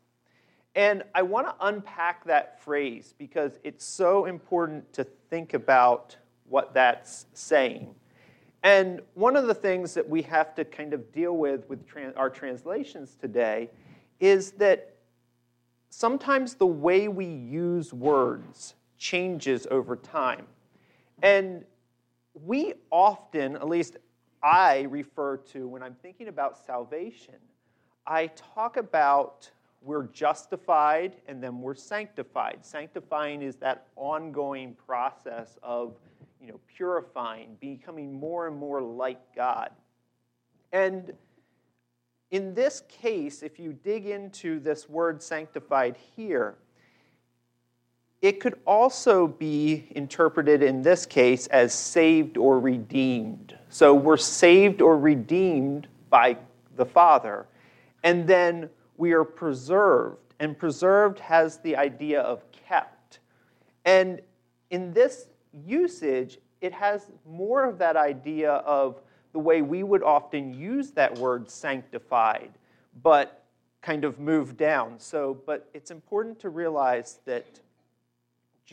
And 0.76 1.04
I 1.14 1.22
want 1.22 1.48
to 1.48 1.56
unpack 1.68 2.26
that 2.26 2.62
phrase 2.62 3.14
because 3.18 3.60
it's 3.64 3.86
so 3.86 4.26
important 4.26 4.92
to 4.94 5.04
think 5.04 5.54
about 5.54 6.16
what 6.48 6.74
that's 6.74 7.28
saying. 7.34 7.94
And 8.64 9.02
one 9.14 9.36
of 9.36 9.46
the 9.48 9.54
things 9.54 9.94
that 9.94 10.08
we 10.08 10.22
have 10.24 10.56
to 10.56 10.66
kind 10.66 10.94
of 10.94 11.12
deal 11.12 11.36
with 11.38 11.68
with 11.70 11.80
our 12.16 12.30
translations 12.30 13.16
today 13.20 13.70
is 14.20 14.52
that 14.54 14.96
sometimes 15.90 16.56
the 16.56 16.66
way 16.66 17.08
we 17.08 17.26
use 17.26 17.94
words 17.94 18.76
changes 18.98 19.68
over 19.70 19.96
time. 19.98 20.48
And 21.24 21.64
we 22.34 22.74
often, 22.92 23.56
at 23.56 23.68
least 23.68 23.98
I 24.44 24.82
refer 24.82 25.38
to 25.38 25.68
when 25.68 25.82
I'm 25.82 25.96
thinking 26.02 26.28
about 26.28 26.58
salvation, 26.58 27.36
I 28.06 28.28
talk 28.28 28.76
about 28.78 29.50
we're 29.82 30.08
justified 30.08 31.16
and 31.28 31.42
then 31.42 31.62
we're 31.62 31.76
sanctified. 31.76 32.60
Sanctifying 32.62 33.42
is 33.42 33.56
that 33.58 33.88
ongoing 33.96 34.76
process 34.86 35.58
of 35.64 35.96
you 36.42 36.50
know, 36.50 36.60
purifying, 36.76 37.56
becoming 37.62 38.14
more 38.14 38.48
and 38.48 38.58
more 38.58 38.82
like 38.82 39.34
God. 39.34 39.72
And 40.74 41.14
in 42.32 42.54
this 42.54 42.84
case, 42.90 43.44
if 43.44 43.60
you 43.60 43.72
dig 43.72 44.08
into 44.08 44.60
this 44.60 44.90
word 44.90 45.22
sanctified 45.22 45.98
here, 46.16 46.56
it 48.24 48.40
could 48.40 48.58
also 48.66 49.28
be 49.28 49.86
interpreted 49.92 50.64
in 50.64 50.82
this 50.82 51.06
case 51.06 51.46
as 51.48 51.74
saved 51.74 52.38
or 52.38 52.58
redeemed. 52.58 53.58
So 53.68 53.94
we're 53.94 54.16
saved 54.16 54.82
or 54.82 54.98
redeemed 54.98 55.90
by 56.10 56.38
the 56.78 56.86
Father, 56.86 57.46
and 58.02 58.26
then 58.26 58.70
we 58.96 59.12
are 59.12 59.26
preserved. 59.26 60.20
And 60.40 60.58
preserved 60.58 61.20
has 61.20 61.58
the 61.58 61.76
idea 61.76 62.22
of 62.22 62.44
kept. 62.52 63.20
And 63.86 64.22
in 64.70 64.94
this 64.94 65.28
usage, 65.66 66.40
it 66.62 66.72
has 66.72 67.12
more 67.30 67.66
of 67.66 67.78
that 67.80 67.98
idea 67.98 68.54
of 68.54 69.02
the 69.34 69.40
way 69.40 69.62
we 69.62 69.84
would 69.84 70.02
often 70.02 70.54
use 70.54 70.92
that 70.92 71.18
word 71.18 71.50
sanctified, 71.50 72.52
but 73.04 73.44
kind 73.82 74.06
of 74.06 74.18
moved 74.20 74.56
down. 74.56 74.98
So, 74.98 75.38
but 75.46 75.70
it's 75.74 75.92
important 75.92 76.40
to 76.40 76.50
realize 76.50 77.20
that 77.26 77.46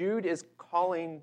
Jude 0.00 0.24
is 0.24 0.46
calling 0.56 1.20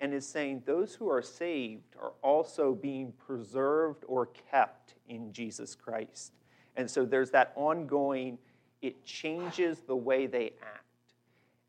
and 0.00 0.12
is 0.12 0.26
saying 0.26 0.64
those 0.66 0.96
who 0.96 1.08
are 1.08 1.22
saved 1.22 1.94
are 1.96 2.10
also 2.22 2.74
being 2.74 3.12
preserved 3.24 4.02
or 4.08 4.26
kept 4.50 4.94
in 5.08 5.32
Jesus 5.32 5.76
Christ. 5.76 6.32
And 6.74 6.90
so 6.90 7.04
there's 7.04 7.30
that 7.30 7.52
ongoing, 7.54 8.36
it 8.82 9.04
changes 9.04 9.82
the 9.86 9.94
way 9.94 10.26
they 10.26 10.54
act. 10.60 11.14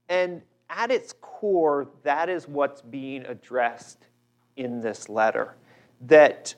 And 0.09 0.41
at 0.67 0.89
its 0.89 1.13
core, 1.21 1.87
that 2.01 2.27
is 2.27 2.47
what's 2.47 2.81
being 2.81 3.23
addressed 3.27 4.07
in 4.55 4.81
this 4.81 5.09
letter. 5.09 5.53
That 6.07 6.55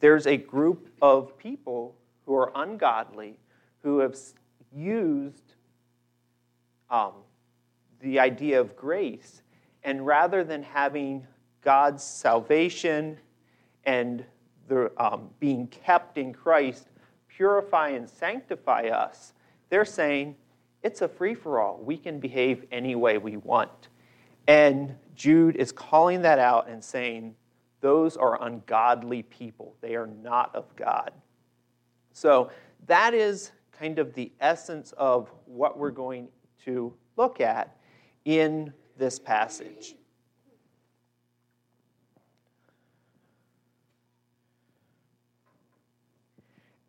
there's 0.00 0.26
a 0.26 0.36
group 0.36 0.90
of 1.00 1.38
people 1.38 1.96
who 2.26 2.34
are 2.34 2.52
ungodly 2.54 3.38
who 3.82 4.00
have 4.00 4.18
used 4.70 5.54
um, 6.90 7.12
the 8.00 8.18
idea 8.18 8.60
of 8.60 8.76
grace, 8.76 9.42
and 9.84 10.06
rather 10.06 10.44
than 10.44 10.62
having 10.62 11.26
God's 11.62 12.02
salvation 12.02 13.18
and 13.84 14.24
the, 14.68 14.90
um, 15.02 15.30
being 15.40 15.66
kept 15.68 16.18
in 16.18 16.32
Christ 16.32 16.88
purify 17.28 17.90
and 17.90 18.08
sanctify 18.08 18.88
us, 18.88 19.32
they're 19.70 19.84
saying 19.84 20.36
it's 20.82 21.02
a 21.02 21.08
free 21.08 21.34
for 21.34 21.60
all. 21.60 21.80
We 21.82 21.96
can 21.96 22.20
behave 22.20 22.64
any 22.70 22.94
way 22.94 23.18
we 23.18 23.36
want. 23.36 23.88
And 24.46 24.94
Jude 25.14 25.56
is 25.56 25.72
calling 25.72 26.22
that 26.22 26.38
out 26.38 26.68
and 26.68 26.82
saying 26.82 27.34
those 27.80 28.16
are 28.16 28.42
ungodly 28.42 29.22
people. 29.22 29.76
They 29.80 29.94
are 29.94 30.06
not 30.06 30.54
of 30.54 30.74
God. 30.76 31.12
So 32.12 32.50
that 32.86 33.14
is 33.14 33.52
kind 33.78 33.98
of 33.98 34.14
the 34.14 34.32
essence 34.40 34.92
of 34.96 35.30
what 35.46 35.78
we're 35.78 35.90
going 35.90 36.28
to 36.64 36.92
look 37.16 37.40
at 37.40 37.76
in 38.28 38.70
this 38.98 39.18
passage. 39.18 39.94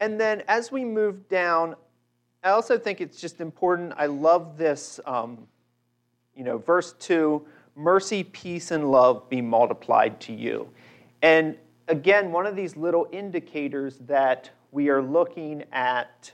And 0.02 0.20
then 0.20 0.44
as 0.50 0.70
we 0.70 0.84
move 0.84 1.30
down, 1.30 1.78
I 2.44 2.50
also 2.50 2.78
think 2.78 3.00
it's 3.00 3.22
just 3.22 3.40
important. 3.40 3.94
I 3.96 4.08
love 4.08 4.58
this, 4.58 5.00
um, 5.06 5.48
you 6.36 6.44
know, 6.44 6.58
verse 6.58 6.92
2 7.00 7.46
mercy, 7.74 8.26
peace, 8.26 8.72
and 8.72 8.92
love 8.92 9.30
be 9.30 9.42
multiplied 9.42 10.20
to 10.20 10.34
you. 10.34 10.68
And 11.22 11.58
again, 11.88 12.34
one 12.34 12.48
of 12.48 12.58
these 12.58 12.76
little 12.76 13.08
indicators 13.14 13.98
that 14.00 14.50
we 14.72 14.90
are 14.90 15.02
looking 15.02 15.64
at 15.72 16.34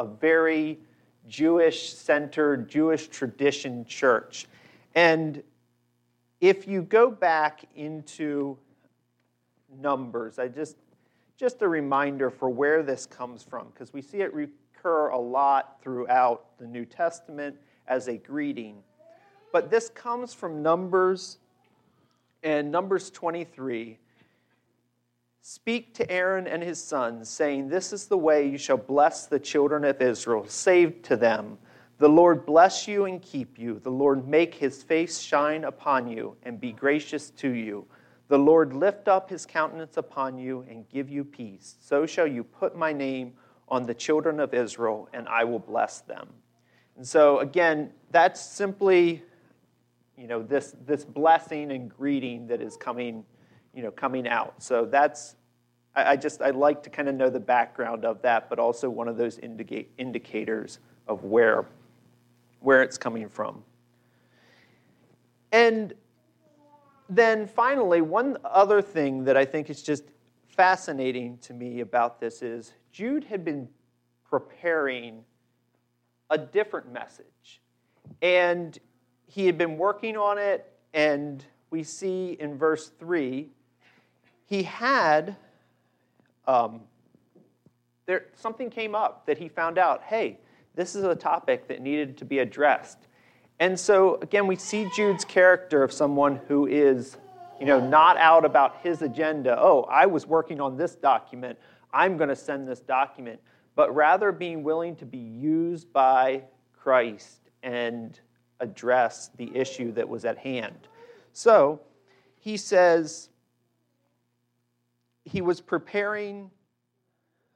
a 0.00 0.04
very 0.04 0.80
Jewish 1.28 1.92
centered, 1.92 2.68
Jewish 2.68 3.08
tradition 3.08 3.84
church. 3.84 4.46
And 4.94 5.42
if 6.40 6.66
you 6.66 6.82
go 6.82 7.10
back 7.10 7.64
into 7.74 8.58
Numbers, 9.80 10.38
I 10.38 10.48
just 10.48 10.76
just 11.42 11.60
a 11.62 11.68
reminder 11.68 12.30
for 12.30 12.48
where 12.48 12.84
this 12.84 13.04
comes 13.04 13.42
from, 13.42 13.66
because 13.68 13.92
we 13.92 14.00
see 14.00 14.18
it 14.18 14.32
recur 14.32 15.08
a 15.08 15.18
lot 15.18 15.78
throughout 15.82 16.56
the 16.58 16.66
New 16.66 16.84
Testament 16.84 17.56
as 17.88 18.06
a 18.06 18.16
greeting. 18.16 18.76
But 19.52 19.68
this 19.68 19.88
comes 19.88 20.32
from 20.32 20.62
Numbers 20.62 21.38
and 22.44 22.70
Numbers 22.70 23.10
23, 23.10 23.98
Speak 25.44 25.92
to 25.94 26.08
Aaron 26.08 26.46
and 26.46 26.62
his 26.62 26.80
sons, 26.80 27.28
saying, 27.28 27.68
This 27.68 27.92
is 27.92 28.06
the 28.06 28.16
way 28.16 28.48
you 28.48 28.56
shall 28.56 28.76
bless 28.76 29.26
the 29.26 29.40
children 29.40 29.84
of 29.84 30.00
Israel. 30.00 30.46
Say 30.46 30.86
to 30.86 31.16
them, 31.16 31.58
The 31.98 32.08
Lord 32.08 32.46
bless 32.46 32.86
you 32.86 33.06
and 33.06 33.20
keep 33.20 33.58
you. 33.58 33.80
The 33.80 33.90
Lord 33.90 34.28
make 34.28 34.54
his 34.54 34.84
face 34.84 35.18
shine 35.18 35.64
upon 35.64 36.06
you 36.06 36.36
and 36.44 36.60
be 36.60 36.70
gracious 36.70 37.30
to 37.30 37.48
you. 37.48 37.84
The 38.28 38.38
Lord 38.38 38.72
lift 38.72 39.08
up 39.08 39.28
his 39.28 39.44
countenance 39.44 39.96
upon 39.96 40.38
you 40.38 40.64
and 40.70 40.88
give 40.88 41.10
you 41.10 41.24
peace. 41.24 41.74
So 41.80 42.06
shall 42.06 42.28
you 42.28 42.44
put 42.44 42.76
my 42.76 42.92
name 42.92 43.32
on 43.68 43.84
the 43.84 43.94
children 43.94 44.38
of 44.38 44.54
Israel, 44.54 45.08
and 45.12 45.26
I 45.26 45.42
will 45.42 45.58
bless 45.58 46.02
them. 46.02 46.28
And 46.96 47.06
so, 47.06 47.40
again, 47.40 47.90
that's 48.12 48.40
simply 48.40 49.24
you 50.16 50.28
know, 50.28 50.40
this, 50.40 50.76
this 50.86 51.04
blessing 51.04 51.72
and 51.72 51.90
greeting 51.90 52.46
that 52.46 52.60
is 52.60 52.76
coming 52.76 53.24
you 53.74 53.82
know, 53.82 53.90
coming 53.90 54.28
out. 54.28 54.62
So 54.62 54.84
that's, 54.84 55.36
I, 55.94 56.12
I 56.12 56.16
just, 56.16 56.42
I 56.42 56.50
like 56.50 56.82
to 56.84 56.90
kind 56.90 57.08
of 57.08 57.14
know 57.14 57.30
the 57.30 57.40
background 57.40 58.04
of 58.04 58.22
that, 58.22 58.48
but 58.48 58.58
also 58.58 58.88
one 58.88 59.08
of 59.08 59.16
those 59.16 59.38
indicate, 59.38 59.90
indicators 59.98 60.78
of 61.06 61.24
where, 61.24 61.66
where 62.60 62.82
it's 62.82 62.98
coming 62.98 63.28
from. 63.28 63.62
And 65.50 65.92
then 67.08 67.46
finally, 67.46 68.00
one 68.00 68.38
other 68.44 68.80
thing 68.80 69.24
that 69.24 69.36
I 69.36 69.44
think 69.44 69.68
is 69.68 69.82
just 69.82 70.04
fascinating 70.48 71.38
to 71.38 71.54
me 71.54 71.80
about 71.80 72.20
this 72.20 72.42
is 72.42 72.72
Jude 72.90 73.24
had 73.24 73.44
been 73.44 73.68
preparing 74.28 75.24
a 76.30 76.38
different 76.38 76.90
message. 76.90 77.60
And 78.22 78.78
he 79.26 79.46
had 79.46 79.58
been 79.58 79.76
working 79.76 80.16
on 80.16 80.38
it, 80.38 80.72
and 80.94 81.44
we 81.70 81.82
see 81.82 82.36
in 82.38 82.56
verse 82.58 82.90
3 82.98 83.50
he 84.52 84.64
had 84.64 85.34
um, 86.46 86.82
there, 88.04 88.26
something 88.34 88.68
came 88.68 88.94
up 88.94 89.24
that 89.24 89.38
he 89.38 89.48
found 89.48 89.78
out 89.78 90.02
hey, 90.02 90.40
this 90.74 90.94
is 90.94 91.04
a 91.04 91.14
topic 91.14 91.68
that 91.68 91.80
needed 91.80 92.18
to 92.18 92.26
be 92.26 92.40
addressed. 92.40 92.98
And 93.60 93.80
so, 93.80 94.16
again, 94.20 94.46
we 94.46 94.56
see 94.56 94.90
Jude's 94.94 95.24
character 95.24 95.82
of 95.82 95.90
someone 95.90 96.38
who 96.48 96.66
is, 96.66 97.16
you 97.58 97.64
know, 97.64 97.80
not 97.80 98.18
out 98.18 98.44
about 98.44 98.76
his 98.82 99.00
agenda. 99.00 99.56
Oh, 99.58 99.84
I 99.84 100.04
was 100.04 100.26
working 100.26 100.60
on 100.60 100.76
this 100.76 100.96
document. 100.96 101.58
I'm 101.94 102.18
going 102.18 102.28
to 102.28 102.36
send 102.36 102.68
this 102.68 102.80
document. 102.80 103.40
But 103.74 103.94
rather 103.94 104.32
being 104.32 104.62
willing 104.62 104.96
to 104.96 105.06
be 105.06 105.16
used 105.16 105.90
by 105.94 106.42
Christ 106.78 107.48
and 107.62 108.20
address 108.60 109.30
the 109.38 109.50
issue 109.56 109.92
that 109.92 110.06
was 110.06 110.26
at 110.26 110.36
hand. 110.36 110.88
So, 111.32 111.80
he 112.38 112.58
says 112.58 113.30
he 115.24 115.40
was 115.40 115.60
preparing 115.60 116.50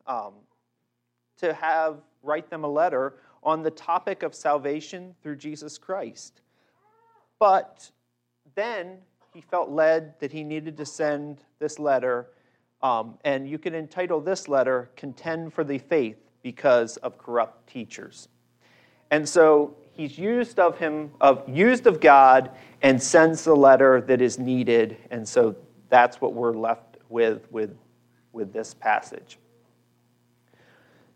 um, 0.06 0.34
to 1.38 1.52
have 1.52 1.98
write 2.22 2.50
them 2.50 2.64
a 2.64 2.68
letter 2.68 3.14
on 3.42 3.62
the 3.62 3.70
topic 3.70 4.22
of 4.22 4.34
salvation 4.34 5.14
through 5.22 5.36
Jesus 5.36 5.78
Christ. 5.78 6.40
But 7.38 7.90
then 8.54 8.98
he 9.32 9.40
felt 9.40 9.70
led 9.70 10.18
that 10.20 10.32
he 10.32 10.42
needed 10.42 10.76
to 10.78 10.86
send 10.86 11.44
this 11.58 11.78
letter, 11.78 12.28
um, 12.82 13.18
and 13.24 13.48
you 13.48 13.58
can 13.58 13.74
entitle 13.74 14.20
this 14.20 14.48
letter 14.48 14.90
"Contend 14.96 15.52
for 15.52 15.64
the 15.64 15.78
Faith" 15.78 16.18
because 16.42 16.96
of 16.98 17.18
corrupt 17.18 17.68
teachers. 17.68 18.28
And 19.10 19.28
so 19.28 19.76
he's 19.92 20.18
used 20.18 20.58
of 20.58 20.78
him, 20.78 21.10
of 21.20 21.48
used 21.48 21.86
of 21.86 22.00
God, 22.00 22.50
and 22.82 23.00
sends 23.02 23.44
the 23.44 23.54
letter 23.54 24.00
that 24.02 24.20
is 24.20 24.38
needed. 24.38 24.96
And 25.10 25.28
so 25.28 25.54
that's 25.88 26.20
what 26.20 26.32
we're 26.32 26.56
left 26.56 26.85
with 27.08 27.50
with, 27.50 27.76
with 28.32 28.52
this 28.52 28.74
passage. 28.74 29.38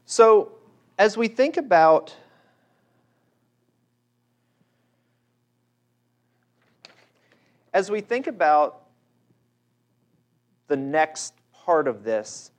So 0.04 0.52
as 0.98 1.16
we 1.16 1.28
think 1.28 1.56
about 1.56 2.14
as 7.72 7.90
we 7.90 8.00
think 8.00 8.26
about 8.26 8.82
the 10.66 10.76
next 10.76 11.34
part 11.52 11.86
of 11.88 12.04
this, 12.04 12.50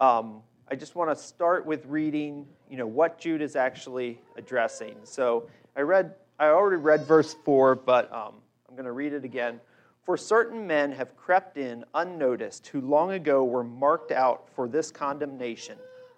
um, 0.00 0.42
I 0.68 0.74
just 0.74 0.96
want 0.96 1.10
to 1.10 1.16
start 1.16 1.64
with 1.64 1.86
reading, 1.86 2.46
you 2.68 2.76
know, 2.76 2.86
what 2.86 3.18
Jude 3.18 3.42
is 3.42 3.54
actually 3.54 4.20
addressing. 4.36 4.96
So 5.04 5.48
I 5.76 5.82
read, 5.82 6.14
I 6.38 6.46
already 6.46 6.82
read 6.82 7.02
verse 7.04 7.34
four, 7.44 7.76
but 7.76 8.12
um, 8.12 8.34
I'm 8.68 8.74
going 8.74 8.86
to 8.86 8.92
read 8.92 9.12
it 9.12 9.24
again. 9.24 9.60
For 10.06 10.16
certain 10.16 10.68
men 10.68 10.92
have 10.92 11.16
crept 11.16 11.58
in 11.58 11.84
unnoticed, 11.92 12.68
who 12.68 12.80
long 12.80 13.10
ago 13.10 13.44
were 13.44 13.64
marked 13.64 14.12
out 14.12 14.48
for 14.54 14.68
this 14.68 14.90
condemnation 14.90 15.76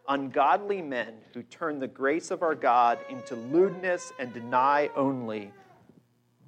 ungodly 0.09 0.80
men 0.80 1.14
who 1.35 1.42
turn 1.45 1.78
the 1.78 1.87
grace 1.87 2.30
of 2.30 2.42
our 2.42 2.54
God 2.54 2.99
into 3.11 3.37
lewdness 3.37 4.12
and 4.18 4.33
deny 4.33 4.90
only 4.97 5.52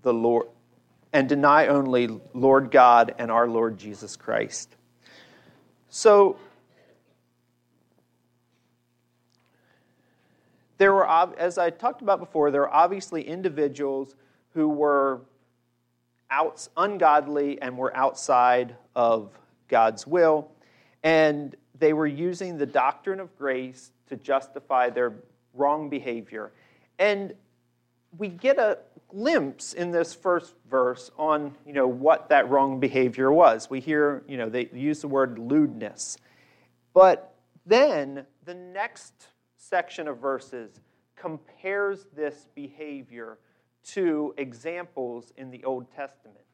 the 0.02 0.12
Lord 0.12 0.48
and 1.12 1.28
deny 1.28 1.66
only 1.66 2.20
Lord 2.32 2.70
God 2.70 3.14
and 3.18 3.30
our 3.30 3.48
Lord 3.48 3.76
Jesus 3.76 4.16
Christ. 4.16 4.76
So 5.88 6.36
there 10.78 10.92
were 10.94 11.06
as 11.38 11.58
I 11.58 11.70
talked 11.70 12.00
about 12.00 12.18
before, 12.18 12.50
there 12.50 12.62
are 12.62 12.84
obviously 12.84 13.26
individuals 13.26 14.14
who 14.54 14.68
were 14.68 15.20
out, 16.30 16.66
ungodly 16.76 17.60
and 17.60 17.76
were 17.76 17.94
outside 17.96 18.76
of 18.94 19.30
God's 19.68 20.06
will. 20.06 20.50
And 21.02 21.56
they 21.78 21.92
were 21.92 22.06
using 22.06 22.58
the 22.58 22.66
doctrine 22.66 23.20
of 23.20 23.36
grace 23.36 23.92
to 24.08 24.16
justify 24.16 24.90
their 24.90 25.14
wrong 25.54 25.88
behavior. 25.88 26.52
And 26.98 27.34
we 28.18 28.28
get 28.28 28.58
a 28.58 28.78
glimpse 29.08 29.72
in 29.72 29.90
this 29.90 30.14
first 30.14 30.54
verse 30.70 31.10
on 31.18 31.54
you 31.66 31.72
know, 31.72 31.86
what 31.86 32.28
that 32.28 32.48
wrong 32.50 32.80
behavior 32.80 33.32
was. 33.32 33.70
We 33.70 33.80
hear, 33.80 34.22
you 34.28 34.36
know, 34.36 34.48
they 34.48 34.68
use 34.72 35.00
the 35.00 35.08
word 35.08 35.38
lewdness. 35.38 36.16
But 36.92 37.34
then 37.66 38.26
the 38.44 38.54
next 38.54 39.14
section 39.56 40.08
of 40.08 40.18
verses 40.18 40.80
compares 41.16 42.06
this 42.14 42.48
behavior 42.54 43.38
to 43.82 44.34
examples 44.36 45.32
in 45.36 45.50
the 45.50 45.64
Old 45.64 45.90
Testament. 45.94 46.44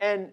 And 0.00 0.30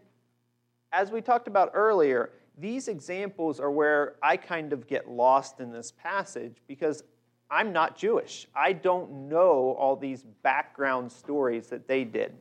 as 0.91 1.11
we 1.11 1.21
talked 1.21 1.47
about 1.47 1.71
earlier, 1.73 2.31
these 2.57 2.87
examples 2.87 3.59
are 3.59 3.71
where 3.71 4.15
I 4.21 4.37
kind 4.37 4.73
of 4.73 4.87
get 4.87 5.09
lost 5.09 5.59
in 5.59 5.71
this 5.71 5.91
passage 5.91 6.57
because 6.67 7.03
I'm 7.49 7.73
not 7.73 7.97
Jewish. 7.97 8.47
I 8.55 8.73
don't 8.73 9.27
know 9.29 9.75
all 9.77 9.95
these 9.95 10.23
background 10.43 11.11
stories 11.11 11.67
that 11.67 11.87
they 11.87 12.03
did. 12.03 12.33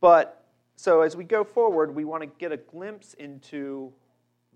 But 0.00 0.44
so 0.76 1.00
as 1.00 1.16
we 1.16 1.24
go 1.24 1.44
forward, 1.44 1.94
we 1.94 2.04
want 2.04 2.22
to 2.22 2.26
get 2.26 2.52
a 2.52 2.56
glimpse 2.56 3.14
into 3.14 3.92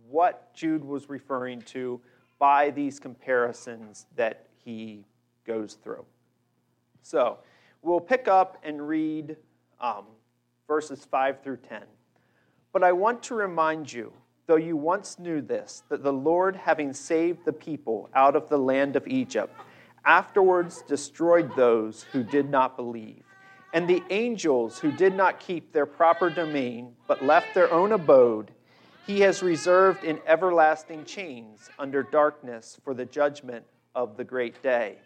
what 0.08 0.52
Jude 0.54 0.84
was 0.84 1.08
referring 1.08 1.62
to 1.62 2.00
by 2.38 2.70
these 2.70 2.98
comparisons 2.98 4.06
that 4.16 4.46
he 4.64 5.04
goes 5.46 5.74
through. 5.74 6.04
So 7.02 7.38
we'll 7.82 8.00
pick 8.00 8.28
up 8.28 8.58
and 8.62 8.86
read 8.86 9.36
um, 9.80 10.06
verses 10.66 11.04
5 11.10 11.42
through 11.42 11.58
10. 11.58 11.82
But 12.72 12.84
I 12.84 12.92
want 12.92 13.22
to 13.24 13.34
remind 13.34 13.92
you 13.92 14.12
though 14.50 14.56
you 14.56 14.76
once 14.76 15.16
knew 15.20 15.40
this, 15.40 15.84
that 15.88 16.02
the 16.02 16.12
Lord, 16.12 16.56
having 16.56 16.92
saved 16.92 17.44
the 17.44 17.52
people 17.52 18.10
out 18.16 18.34
of 18.34 18.48
the 18.48 18.58
land 18.58 18.96
of 18.96 19.06
Egypt, 19.06 19.54
afterwards 20.04 20.82
destroyed 20.88 21.54
those 21.54 22.02
who 22.10 22.24
did 22.24 22.50
not 22.50 22.76
believe. 22.76 23.22
And 23.72 23.88
the 23.88 24.02
angels 24.10 24.80
who 24.80 24.90
did 24.90 25.14
not 25.14 25.38
keep 25.38 25.72
their 25.72 25.86
proper 25.86 26.30
domain, 26.30 26.96
but 27.06 27.24
left 27.24 27.54
their 27.54 27.72
own 27.72 27.92
abode, 27.92 28.50
he 29.06 29.20
has 29.20 29.40
reserved 29.40 30.02
in 30.02 30.18
everlasting 30.26 31.04
chains 31.04 31.70
under 31.78 32.02
darkness 32.02 32.76
for 32.82 32.92
the 32.92 33.06
judgment 33.06 33.64
of 33.94 34.16
the 34.16 34.24
great 34.24 34.60
day. 34.64 34.98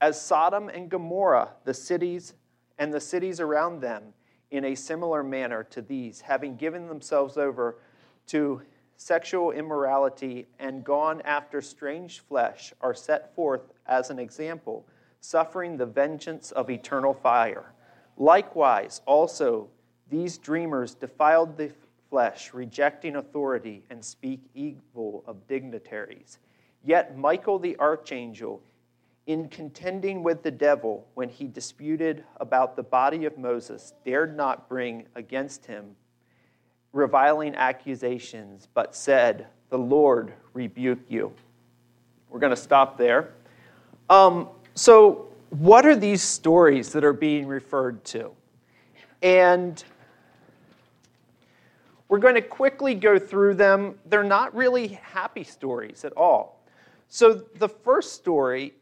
As 0.00 0.20
Sodom 0.20 0.68
and 0.68 0.88
Gomorrah, 0.88 1.50
the 1.64 1.74
cities 1.74 2.34
and 2.78 2.92
the 2.92 3.00
cities 3.00 3.40
around 3.40 3.80
them, 3.80 4.14
in 4.50 4.64
a 4.64 4.74
similar 4.74 5.22
manner 5.22 5.62
to 5.64 5.82
these, 5.82 6.20
having 6.20 6.56
given 6.56 6.88
themselves 6.88 7.36
over 7.36 7.76
to 8.26 8.62
sexual 8.96 9.52
immorality 9.52 10.46
and 10.58 10.84
gone 10.84 11.20
after 11.22 11.60
strange 11.60 12.20
flesh 12.20 12.72
are 12.80 12.94
set 12.94 13.34
forth 13.34 13.72
as 13.86 14.10
an 14.10 14.18
example, 14.18 14.86
suffering 15.20 15.76
the 15.76 15.86
vengeance 15.86 16.50
of 16.52 16.70
eternal 16.70 17.14
fire. 17.14 17.72
Likewise, 18.16 19.00
also, 19.06 19.68
these 20.08 20.36
dreamers 20.38 20.94
defiled 20.94 21.56
the 21.56 21.70
flesh, 22.08 22.52
rejecting 22.52 23.16
authority, 23.16 23.84
and 23.90 24.04
speak 24.04 24.40
evil 24.54 25.22
of 25.26 25.46
dignitaries. 25.46 26.38
Yet 26.84 27.16
Michael 27.16 27.58
the 27.58 27.76
archangel, 27.78 28.62
in 29.26 29.48
contending 29.48 30.22
with 30.22 30.42
the 30.42 30.50
devil 30.50 31.06
when 31.14 31.28
he 31.28 31.46
disputed 31.46 32.24
about 32.38 32.76
the 32.76 32.82
body 32.82 33.24
of 33.24 33.38
Moses, 33.38 33.92
dared 34.04 34.36
not 34.36 34.68
bring 34.68 35.06
against 35.14 35.66
him 35.66 35.94
reviling 36.92 37.54
accusations, 37.54 38.68
but 38.74 38.94
said, 38.94 39.46
The 39.70 39.78
Lord 39.78 40.32
rebuke 40.54 41.00
you. 41.08 41.32
We're 42.28 42.40
going 42.40 42.50
to 42.50 42.60
stop 42.60 42.96
there. 42.96 43.32
Um, 44.08 44.48
so, 44.74 45.28
what 45.50 45.84
are 45.84 45.96
these 45.96 46.22
stories 46.22 46.92
that 46.92 47.04
are 47.04 47.12
being 47.12 47.46
referred 47.46 48.04
to? 48.06 48.30
And 49.22 49.82
we're 52.08 52.18
going 52.18 52.34
to 52.34 52.42
quickly 52.42 52.94
go 52.94 53.18
through 53.18 53.54
them. 53.54 53.98
They're 54.06 54.24
not 54.24 54.54
really 54.54 54.88
happy 54.88 55.44
stories 55.44 56.04
at 56.04 56.12
all. 56.16 56.64
So, 57.08 57.34
the 57.34 57.68
first 57.68 58.14
story 58.14 58.74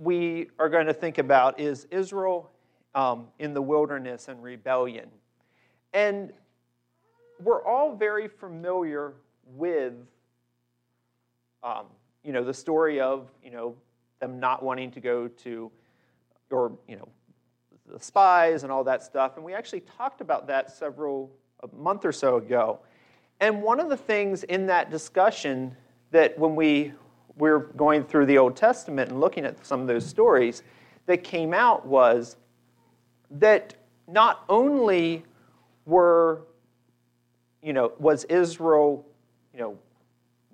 we 0.00 0.48
are 0.58 0.70
going 0.70 0.86
to 0.86 0.94
think 0.94 1.18
about 1.18 1.60
is 1.60 1.86
Israel 1.90 2.50
um, 2.94 3.26
in 3.38 3.52
the 3.52 3.60
wilderness 3.60 4.28
and 4.28 4.42
rebellion. 4.42 5.10
And 5.92 6.32
we're 7.38 7.62
all 7.64 7.94
very 7.94 8.26
familiar 8.26 9.12
with, 9.44 9.92
um, 11.62 11.84
you 12.24 12.32
know, 12.32 12.42
the 12.42 12.54
story 12.54 12.98
of, 12.98 13.30
you 13.44 13.50
know, 13.50 13.74
them 14.20 14.40
not 14.40 14.62
wanting 14.62 14.90
to 14.92 15.00
go 15.00 15.28
to, 15.28 15.70
or, 16.50 16.72
you 16.88 16.96
know, 16.96 17.08
the 17.86 18.00
spies 18.00 18.62
and 18.62 18.72
all 18.72 18.84
that 18.84 19.02
stuff. 19.02 19.36
And 19.36 19.44
we 19.44 19.52
actually 19.52 19.80
talked 19.80 20.22
about 20.22 20.46
that 20.46 20.70
several, 20.70 21.30
a 21.62 21.76
month 21.76 22.06
or 22.06 22.12
so 22.12 22.36
ago. 22.36 22.80
And 23.40 23.62
one 23.62 23.80
of 23.80 23.90
the 23.90 23.96
things 23.96 24.44
in 24.44 24.66
that 24.66 24.90
discussion 24.90 25.76
that 26.10 26.38
when 26.38 26.56
we 26.56 26.92
were 27.36 27.70
going 27.76 28.04
through 28.04 28.26
the 28.26 28.38
Old 28.38 28.56
Testament 28.56 29.10
and 29.10 29.20
looking 29.20 29.44
at 29.44 29.64
some 29.64 29.80
of 29.80 29.86
those 29.86 30.06
stories 30.06 30.62
that 31.06 31.24
came 31.24 31.54
out 31.54 31.86
was 31.86 32.36
that 33.30 33.74
not 34.08 34.44
only 34.48 35.24
were 35.86 36.42
you 37.62 37.72
know, 37.72 37.92
was 37.98 38.24
Israel, 38.24 39.06
you 39.52 39.60
know, 39.60 39.78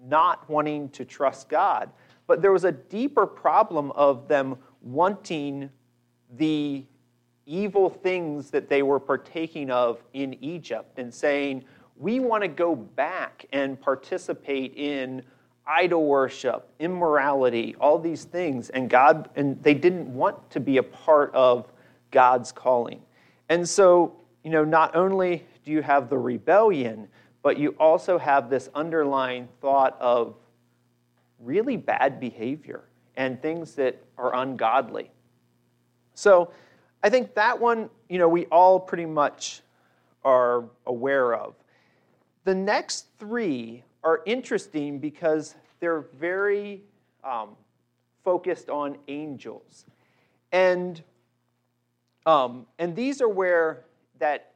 not 0.05 0.49
wanting 0.49 0.89
to 0.91 1.05
trust 1.05 1.49
God, 1.49 1.91
but 2.27 2.43
there 2.43 2.53
was 2.53 2.65
a 2.65 2.73
deeper 2.73 3.27
problem 3.27 3.93
of 3.93 4.29
them 4.29 4.57
wanting 4.83 5.71
the 6.37 6.85
evil 7.47 7.89
things 7.89 8.51
that 8.51 8.69
they 8.69 8.83
were 8.83 8.99
partaking 8.99 9.71
of 9.71 10.03
in 10.13 10.35
Egypt 10.43 10.99
and 10.99 11.13
saying, 11.15 11.65
we 11.97 12.19
want 12.19 12.43
to 12.43 12.49
go 12.49 12.75
back 12.75 13.47
and 13.53 13.81
participate 13.81 14.75
in 14.75 15.23
idol 15.67 16.07
worship, 16.07 16.69
immorality, 16.79 17.75
all 17.81 17.99
these 17.99 18.25
things. 18.25 18.71
And 18.71 18.89
God, 18.89 19.29
and 19.37 19.63
they 19.63 19.75
didn't 19.75 20.13
want 20.13 20.51
to 20.51 20.61
be 20.61 20.77
a 20.79 20.83
part 20.83 21.35
of 21.35 21.73
God's 22.11 22.53
calling. 22.53 23.03
And 23.49 23.69
so, 23.69 24.17
you 24.45 24.51
know, 24.51 24.65
not 24.65 24.95
only 24.95 25.45
do 25.65 25.73
you 25.73 25.83
have 25.83 26.09
the 26.09 26.19
rebellion, 26.19 27.09
but 27.43 27.59
you 27.59 27.71
also 27.79 28.19
have 28.19 28.51
this 28.51 28.69
underlying 28.75 29.49
thought 29.61 29.97
of 30.01 30.35
really 31.41 31.77
bad 31.77 32.19
behavior 32.19 32.85
and 33.17 33.41
things 33.41 33.75
that 33.75 34.03
are 34.19 34.35
ungodly. 34.37 35.11
So 36.15 36.51
I 37.03 37.11
think 37.11 37.35
that 37.35 37.61
one, 37.61 37.91
you 38.09 38.19
know, 38.19 38.29
we 38.29 38.47
all 38.47 38.81
pretty 38.81 39.07
much 39.07 39.63
are 40.25 40.65
aware 40.87 41.35
of. 41.35 41.55
The 42.45 42.55
next 42.55 43.07
three 43.19 43.83
are 44.07 44.23
interesting 44.25 45.01
because 45.01 45.57
they're 45.81 46.03
very 46.17 46.81
um, 47.25 47.57
focused 48.23 48.71
on 48.71 48.97
angels. 49.09 49.85
And, 50.53 51.03
um, 52.25 52.67
and 52.79 52.95
these 52.95 53.21
are 53.21 53.29
where 53.29 53.85
that 54.21 54.53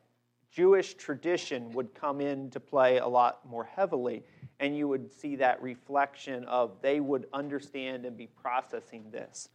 Jewish 0.52 0.94
tradition 0.94 1.72
would 1.72 1.92
come 1.94 2.20
into 2.20 2.60
play 2.60 2.98
a 2.98 3.06
lot 3.08 3.40
more 3.44 3.64
heavily. 3.64 4.22
And 4.60 4.76
you 4.76 4.86
would 4.86 5.10
see 5.12 5.34
that 5.36 5.60
reflection 5.60 6.44
of 6.44 6.80
they 6.80 7.00
would 7.00 7.26
understand 7.32 8.06
and 8.06 8.16
be 8.16 8.28
processing 8.28 9.04
this. 9.10 9.48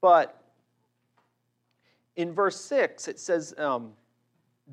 But 0.00 0.42
in 2.16 2.32
verse 2.32 2.60
6, 2.60 3.06
it 3.06 3.20
says, 3.20 3.54
um, 3.56 3.92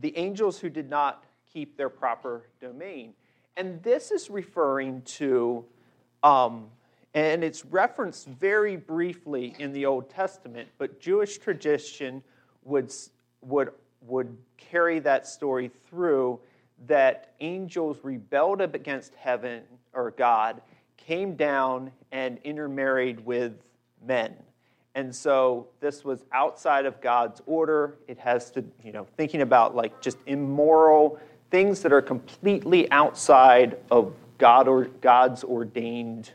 the 0.02 0.18
angels 0.18 0.58
who 0.58 0.72
did 0.72 0.90
not 0.90 1.24
keep 1.54 1.78
their 1.78 1.90
proper 1.90 2.48
domain. 2.60 3.14
And 3.58 3.82
this 3.84 4.12
is 4.12 4.30
referring 4.30 5.02
to, 5.04 5.64
um, 6.24 6.68
and 7.14 7.44
it's 7.44 7.64
referenced 7.66 8.28
very 8.28 8.76
briefly 8.76 9.56
in 9.60 9.72
the 9.72 9.86
Old 9.86 10.10
Testament, 10.10 10.68
but 10.78 11.00
Jewish 11.00 11.38
tradition 11.38 12.22
would, 12.64 12.92
would, 13.42 13.72
would 14.02 14.36
carry 14.58 15.00
that 15.00 15.26
story 15.26 15.72
through 15.90 16.40
that 16.88 17.34
angels 17.40 17.98
rebelled 18.04 18.62
against 18.62 19.16
heaven 19.16 19.64
or 19.94 20.12
God, 20.12 20.62
came 20.98 21.36
down 21.36 21.92
and 22.12 22.38
intermarried 22.44 23.26
with 23.26 23.54
men. 24.06 24.36
And 24.96 25.14
so 25.14 25.68
this 25.80 26.04
was 26.04 26.26
outside 26.32 26.86
of 26.86 27.02
God's 27.02 27.42
order. 27.46 27.98
It 28.08 28.18
has 28.18 28.50
to, 28.52 28.64
you 28.84 28.92
know, 28.92 29.06
thinking 29.18 29.42
about 29.42 29.76
like 29.76 30.02
just 30.02 30.18
immoral 30.26 31.20
things 31.56 31.80
that 31.80 31.94
are 31.94 32.02
completely 32.02 32.92
outside 32.92 33.78
of 33.90 34.14
God 34.38 34.68
or 34.68 34.88
God's 35.00 35.42
ordained 35.42 36.32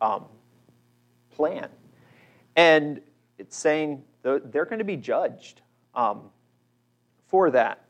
um, 0.00 0.24
plan. 1.30 1.68
And 2.56 3.00
it's 3.38 3.56
saying 3.56 4.02
they're 4.24 4.64
going 4.64 4.80
to 4.80 4.84
be 4.84 4.96
judged 4.96 5.60
um, 5.94 6.30
for 7.28 7.48
that. 7.52 7.84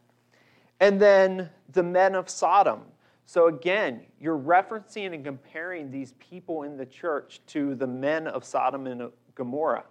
And 0.79 1.01
then 1.01 1.49
the 1.73 1.83
men 1.83 2.15
of 2.15 2.29
Sodom. 2.29 2.83
So 3.25 3.47
again, 3.47 4.03
you're 4.21 4.39
referencing 4.39 5.15
and 5.15 5.25
comparing 5.25 5.91
these 5.91 6.12
people 6.19 6.65
in 6.65 6.77
the 6.77 6.85
church 6.85 7.41
to 7.47 7.75
the 7.75 7.87
men 7.87 8.27
of 8.27 8.45
Sodom 8.45 8.87
and 8.87 9.11
Gomorrah. 9.35 9.85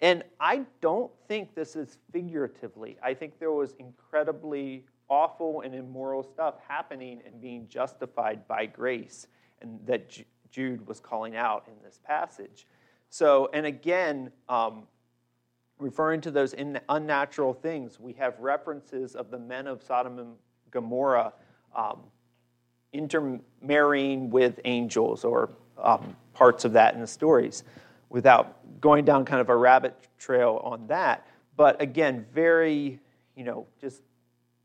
And 0.00 0.24
I 0.40 0.62
don't 0.80 1.12
think 1.28 1.54
this 1.54 1.76
is 1.76 1.98
figuratively. 2.12 2.96
I 3.00 3.14
think 3.14 3.38
there 3.38 3.52
was 3.52 3.76
incredibly 3.78 4.82
awful 5.08 5.62
and 5.62 5.74
immoral 5.74 6.22
stuff 6.22 6.54
happening 6.66 7.20
and 7.26 7.40
being 7.40 7.68
justified 7.68 8.46
by 8.48 8.66
grace, 8.66 9.26
and 9.60 9.78
that 9.86 10.10
Jude 10.50 10.86
was 10.86 11.00
calling 11.00 11.36
out 11.36 11.66
in 11.68 11.74
this 11.84 11.98
passage. 12.04 12.66
So, 13.10 13.48
and 13.52 13.66
again, 13.66 14.32
um, 14.48 14.84
referring 15.78 16.20
to 16.22 16.30
those 16.30 16.54
unnatural 16.88 17.54
things, 17.54 18.00
we 18.00 18.12
have 18.14 18.38
references 18.38 19.14
of 19.14 19.30
the 19.30 19.38
men 19.38 19.66
of 19.66 19.82
Sodom 19.82 20.18
and 20.18 20.34
Gomorrah 20.70 21.32
um, 21.76 22.00
intermarrying 22.92 24.30
with 24.30 24.60
angels 24.64 25.24
or 25.24 25.50
um, 25.82 26.16
parts 26.32 26.64
of 26.64 26.72
that 26.72 26.94
in 26.94 27.00
the 27.00 27.06
stories 27.06 27.64
without 28.08 28.80
going 28.80 29.04
down 29.04 29.24
kind 29.24 29.40
of 29.40 29.48
a 29.48 29.56
rabbit 29.56 30.08
trail 30.18 30.60
on 30.64 30.86
that. 30.86 31.26
But 31.56 31.80
again, 31.82 32.26
very, 32.32 33.00
you 33.36 33.44
know, 33.44 33.66
just 33.80 34.02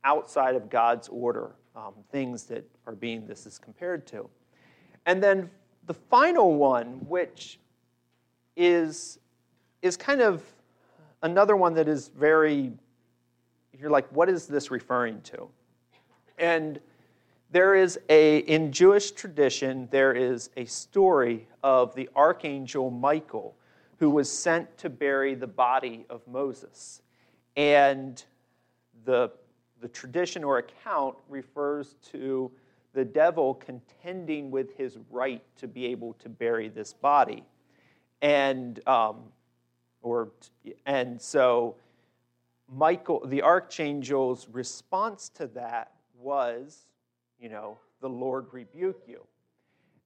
outside 0.03 0.55
of 0.55 0.69
God's 0.69 1.07
order, 1.09 1.55
um, 1.75 1.93
things 2.11 2.43
that 2.45 2.69
are 2.85 2.95
being 2.95 3.27
this 3.27 3.45
is 3.45 3.57
compared 3.57 4.07
to. 4.07 4.29
And 5.05 5.21
then 5.21 5.49
the 5.85 5.93
final 5.93 6.55
one, 6.55 7.05
which 7.07 7.59
is, 8.55 9.19
is 9.81 9.97
kind 9.97 10.21
of 10.21 10.43
another 11.23 11.55
one 11.55 11.73
that 11.75 11.87
is 11.87 12.09
very, 12.09 12.71
you're 13.77 13.89
like, 13.89 14.07
what 14.09 14.29
is 14.29 14.45
this 14.45 14.71
referring 14.71 15.21
to? 15.21 15.47
And 16.37 16.79
there 17.51 17.75
is 17.75 17.99
a, 18.09 18.39
in 18.39 18.71
Jewish 18.71 19.11
tradition, 19.11 19.87
there 19.91 20.13
is 20.13 20.49
a 20.55 20.65
story 20.65 21.47
of 21.63 21.95
the 21.95 22.09
archangel 22.15 22.91
Michael 22.91 23.55
who 23.97 24.09
was 24.09 24.31
sent 24.31 24.77
to 24.77 24.89
bury 24.89 25.35
the 25.35 25.47
body 25.47 26.05
of 26.09 26.25
Moses. 26.27 27.01
And 27.57 28.23
the 29.03 29.31
the 29.81 29.87
tradition 29.87 30.43
or 30.43 30.57
account 30.57 31.15
refers 31.27 31.95
to 32.11 32.51
the 32.93 33.05
devil 33.05 33.53
contending 33.53 34.51
with 34.51 34.75
his 34.75 34.97
right 35.09 35.43
to 35.57 35.67
be 35.67 35.85
able 35.85 36.13
to 36.13 36.29
bury 36.29 36.69
this 36.69 36.93
body. 36.93 37.43
And, 38.21 38.85
um, 38.87 39.23
or, 40.01 40.29
and 40.85 41.21
so 41.21 41.75
Michael, 42.67 43.25
the 43.25 43.41
archangel's 43.41 44.47
response 44.49 45.29
to 45.29 45.47
that 45.47 45.93
was, 46.19 46.79
you 47.39 47.49
know, 47.49 47.77
the 48.01 48.09
Lord 48.09 48.47
rebuke 48.51 49.03
you. 49.07 49.25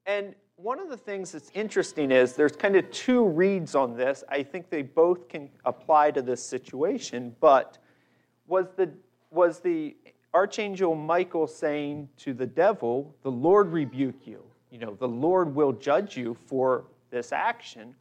And 0.05 0.35
one 0.55 0.79
of 0.79 0.89
the 0.89 0.97
things 0.97 1.31
that's 1.31 1.51
interesting 1.53 2.11
is 2.11 2.33
there's 2.33 2.55
kind 2.55 2.75
of 2.75 2.89
two 2.91 3.25
reads 3.25 3.75
on 3.75 3.95
this. 3.95 4.23
I 4.29 4.43
think 4.43 4.69
they 4.69 4.81
both 4.81 5.27
can 5.27 5.49
apply 5.65 6.11
to 6.11 6.21
this 6.21 6.43
situation, 6.43 7.35
but 7.39 7.79
was 8.47 8.67
the 8.75 8.91
was 9.33 9.59
the 9.59 9.95
archangel 10.33 10.95
Michael 10.95 11.47
saying 11.47 12.09
to 12.17 12.33
the 12.33 12.45
devil, 12.45 13.15
The 13.23 13.31
Lord 13.31 13.71
rebuke 13.71 14.25
you? 14.25 14.43
You 14.71 14.79
know, 14.79 14.95
the 14.99 15.07
Lord 15.07 15.53
will 15.53 15.71
judge 15.71 16.17
you 16.17 16.35
for 16.47 16.85
this 17.09 17.31
action. 17.31 17.95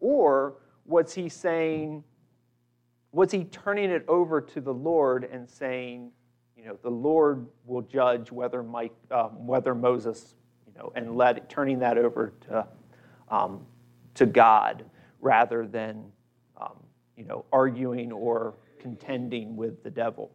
Or 0.00 0.54
was 0.84 1.14
he 1.14 1.28
saying, 1.28 2.04
was 3.12 3.30
he 3.32 3.44
turning 3.44 3.90
it 3.90 4.04
over 4.08 4.40
to 4.40 4.60
the 4.60 4.72
Lord 4.72 5.24
and 5.24 5.48
saying, 5.48 6.10
you 6.56 6.64
know, 6.64 6.78
the 6.82 6.90
Lord 6.90 7.46
will 7.64 7.82
judge 7.82 8.30
whether, 8.30 8.62
Mike, 8.62 8.92
um, 9.10 9.46
whether 9.46 9.74
Moses, 9.74 10.34
you 10.66 10.72
know, 10.78 10.92
and 10.94 11.16
let 11.16 11.38
it, 11.38 11.48
turning 11.48 11.78
that 11.78 11.96
over 11.96 12.32
to, 12.48 12.66
um, 13.30 13.64
to 14.14 14.26
God 14.26 14.84
rather 15.20 15.66
than, 15.66 16.04
um, 16.60 16.76
you 17.16 17.24
know, 17.24 17.44
arguing 17.52 18.12
or 18.12 18.54
contending 18.78 19.56
with 19.56 19.82
the 19.82 19.90
devil. 19.90 20.30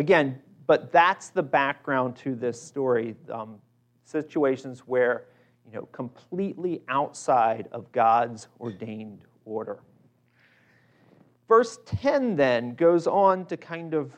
Again, 0.00 0.40
but 0.66 0.92
that's 0.92 1.28
the 1.28 1.42
background 1.42 2.16
to 2.16 2.34
this 2.34 2.58
story. 2.58 3.14
Um, 3.30 3.58
situations 4.02 4.80
where, 4.86 5.26
you 5.66 5.72
know, 5.74 5.82
completely 5.92 6.80
outside 6.88 7.68
of 7.70 7.92
God's 7.92 8.48
ordained 8.58 9.26
order. 9.44 9.80
Verse 11.46 11.80
10 11.84 12.34
then 12.34 12.76
goes 12.76 13.06
on 13.06 13.44
to 13.44 13.58
kind 13.58 13.92
of 13.92 14.14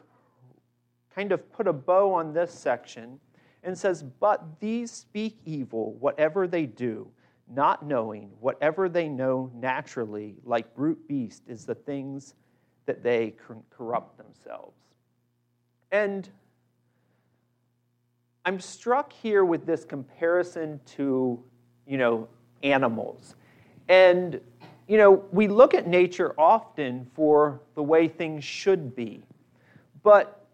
kind 1.13 1.33
of 1.33 1.53
put 1.53 1.67
a 1.67 1.73
bow 1.73 2.15
on 2.15 2.33
this 2.33 2.55
section 2.55 3.19
and 3.65 3.77
says, 3.77 4.05
But 4.05 4.61
these 4.61 4.93
speak 4.93 5.41
evil, 5.45 5.95
whatever 5.95 6.47
they 6.47 6.67
do, 6.67 7.11
not 7.53 7.85
knowing 7.85 8.31
whatever 8.39 8.89
they 8.89 9.09
know 9.09 9.51
naturally, 9.53 10.37
like 10.45 10.77
brute 10.77 11.09
beast, 11.09 11.43
is 11.49 11.67
the 11.67 11.75
things 11.75 12.35
that 12.87 13.03
they 13.03 13.35
corrupt 13.69 14.17
themselves. 14.17 14.77
And 15.93 16.27
I'm 18.47 18.59
struck 18.59 19.13
here 19.13 19.45
with 19.45 19.67
this 19.67 19.85
comparison 19.85 20.81
to, 20.97 21.39
you 21.87 21.99
know, 21.99 22.29
animals. 22.63 23.37
And, 23.89 24.41
you 24.89 24.97
know, 24.97 25.25
we 25.31 25.47
look 25.49 25.75
at 25.75 25.87
nature 25.87 26.35
often 26.39 27.07
for 27.15 27.61
the 27.75 27.83
way 27.83 28.09
things 28.09 28.43
should 28.43 28.97
be. 28.97 29.23
But 30.03 30.47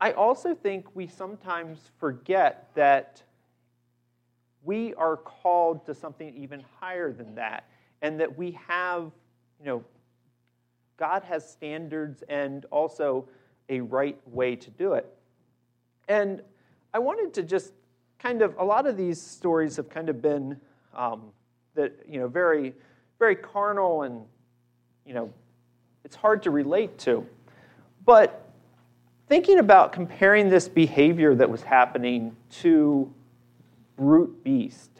I 0.00 0.12
also 0.12 0.54
think 0.54 0.86
we 0.96 1.06
sometimes 1.06 1.90
forget 2.00 2.70
that 2.74 3.22
we 4.64 4.94
are 4.94 5.16
called 5.16 5.84
to 5.86 5.94
something 5.94 6.34
even 6.34 6.64
higher 6.80 7.12
than 7.12 7.34
that, 7.34 7.68
and 8.00 8.18
that 8.18 8.36
we 8.36 8.58
have, 8.66 9.12
you 9.60 9.66
know, 9.66 9.84
God 10.96 11.22
has 11.24 11.48
standards 11.48 12.22
and 12.28 12.64
also 12.66 13.28
a 13.72 13.80
right 13.80 14.18
way 14.26 14.54
to 14.54 14.70
do 14.70 14.92
it. 14.92 15.06
And 16.06 16.42
I 16.92 16.98
wanted 16.98 17.32
to 17.34 17.42
just 17.42 17.72
kind 18.18 18.42
of, 18.42 18.54
a 18.58 18.64
lot 18.64 18.86
of 18.86 18.98
these 18.98 19.20
stories 19.20 19.76
have 19.76 19.88
kind 19.88 20.10
of 20.10 20.20
been 20.20 20.60
um, 20.94 21.22
that, 21.74 21.92
you 22.06 22.20
know, 22.20 22.28
very, 22.28 22.74
very 23.18 23.34
carnal 23.34 24.02
and, 24.02 24.20
you 25.06 25.14
know, 25.14 25.32
it's 26.04 26.14
hard 26.14 26.42
to 26.42 26.50
relate 26.50 26.98
to. 26.98 27.26
But 28.04 28.46
thinking 29.26 29.58
about 29.58 29.90
comparing 29.90 30.50
this 30.50 30.68
behavior 30.68 31.34
that 31.34 31.48
was 31.48 31.62
happening 31.62 32.36
to 32.60 33.10
brute 33.96 34.44
beast, 34.44 34.90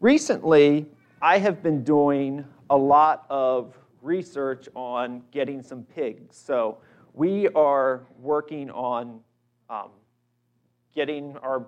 recently 0.00 0.84
I 1.22 1.38
have 1.38 1.62
been 1.62 1.82
doing 1.82 2.44
a 2.68 2.76
lot 2.76 3.24
of 3.30 3.78
research 4.02 4.68
on 4.74 5.22
getting 5.30 5.62
some 5.62 5.84
pigs. 5.84 6.36
So 6.36 6.76
we 7.14 7.48
are 7.50 8.02
working 8.18 8.70
on 8.70 9.20
um, 9.70 9.90
getting 10.94 11.36
our 11.38 11.64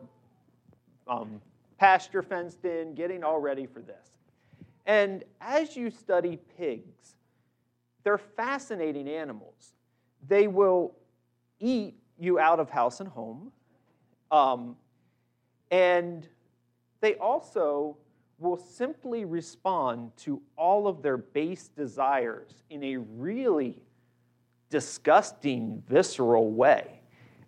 um, 1.06 1.40
pasture 1.78 2.22
fenced 2.22 2.64
in, 2.64 2.94
getting 2.94 3.22
all 3.22 3.38
ready 3.38 3.64
for 3.64 3.80
this. 3.80 4.08
And 4.86 5.24
as 5.40 5.76
you 5.76 5.90
study 5.90 6.38
pigs, 6.58 7.16
they're 8.02 8.18
fascinating 8.18 9.08
animals. 9.08 9.74
They 10.28 10.48
will 10.48 10.94
eat 11.60 11.94
you 12.18 12.38
out 12.38 12.60
of 12.60 12.68
house 12.68 13.00
and 13.00 13.08
home. 13.08 13.52
Um, 14.30 14.76
and 15.70 16.28
they 17.00 17.14
also 17.14 17.96
will 18.38 18.56
simply 18.56 19.24
respond 19.24 20.10
to 20.16 20.42
all 20.56 20.88
of 20.88 21.02
their 21.02 21.16
base 21.16 21.68
desires 21.68 22.62
in 22.70 22.82
a 22.82 22.96
really 22.96 23.82
disgusting, 24.70 25.82
visceral 25.88 26.50
way. 26.50 27.00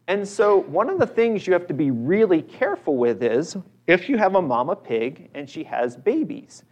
And 0.07 0.27
so, 0.27 0.61
one 0.63 0.89
of 0.89 0.99
the 0.99 1.07
things 1.07 1.47
you 1.47 1.53
have 1.53 1.67
to 1.67 1.75
be 1.75 1.91
really 1.91 2.41
careful 2.41 2.97
with 2.97 3.23
is 3.23 3.57
if 3.87 4.09
you 4.09 4.17
have 4.17 4.37
a 4.37 4.43
mama 4.43 4.75
pig 4.75 5.31
and 5.35 5.49
she 5.49 5.63
has 5.65 5.97
babies, 5.97 6.65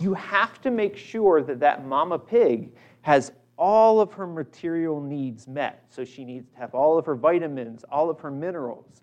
you 0.00 0.14
have 0.14 0.60
to 0.62 0.70
make 0.70 0.96
sure 0.96 1.42
that 1.42 1.60
that 1.60 1.86
mama 1.86 2.18
pig 2.18 2.72
has 3.02 3.32
all 3.56 4.00
of 4.00 4.12
her 4.14 4.26
material 4.26 5.00
needs 5.00 5.46
met. 5.46 5.84
So, 5.90 6.04
she 6.04 6.24
needs 6.24 6.50
to 6.50 6.56
have 6.58 6.74
all 6.74 6.98
of 6.98 7.06
her 7.06 7.14
vitamins, 7.14 7.84
all 7.90 8.10
of 8.10 8.18
her 8.20 8.30
minerals. 8.30 9.02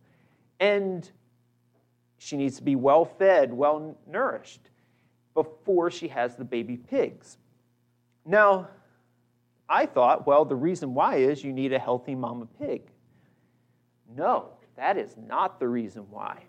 And 0.60 1.10
she 2.18 2.36
needs 2.36 2.58
to 2.58 2.64
be 2.64 2.76
well 2.76 3.06
fed, 3.06 3.54
well 3.54 3.98
nourished 4.06 4.70
before 5.34 5.92
she 5.92 6.08
has 6.08 6.36
the 6.36 6.44
baby 6.44 6.76
pigs. 6.76 7.38
Now, 8.26 8.68
I 9.70 9.86
thought, 9.86 10.26
well, 10.26 10.46
the 10.46 10.56
reason 10.56 10.94
why 10.94 11.18
is 11.18 11.44
you 11.44 11.52
need 11.52 11.74
a 11.74 11.80
healthy 11.80 12.16
mama 12.16 12.48
pig. 12.60 12.84
No, 14.16 14.50
that 14.76 14.98
is 14.98 15.16
not 15.28 15.60
the 15.60 15.68
reason 15.68 16.06
why. 16.10 16.44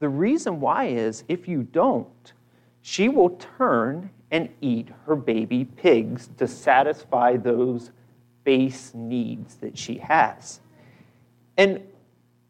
The 0.00 0.08
reason 0.08 0.60
why 0.60 0.86
is 0.86 1.24
if 1.28 1.46
you 1.48 1.62
don't, 1.62 2.32
she 2.82 3.08
will 3.08 3.30
turn 3.58 4.10
and 4.30 4.48
eat 4.60 4.88
her 5.06 5.16
baby 5.16 5.64
pigs 5.64 6.28
to 6.38 6.48
satisfy 6.48 7.36
those 7.36 7.92
base 8.44 8.92
needs 8.94 9.56
that 9.56 9.78
she 9.78 9.98
has. 9.98 10.60
And 11.56 11.82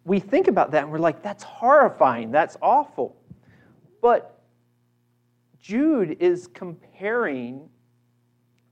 we 0.04 0.20
think 0.20 0.48
about 0.48 0.70
that 0.72 0.84
and 0.84 0.92
we're 0.92 0.98
like, 0.98 1.22
that's 1.22 1.42
horrifying, 1.42 2.30
that's 2.30 2.56
awful. 2.62 3.16
But 4.00 4.40
Jude 5.60 6.16
is 6.20 6.46
comparing 6.46 7.68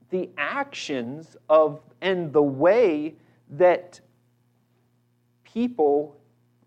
the 0.09 0.29
actions 0.37 1.35
of 1.49 1.81
and 2.01 2.31
the 2.31 2.41
way 2.41 3.15
that 3.51 3.99
people, 5.43 6.15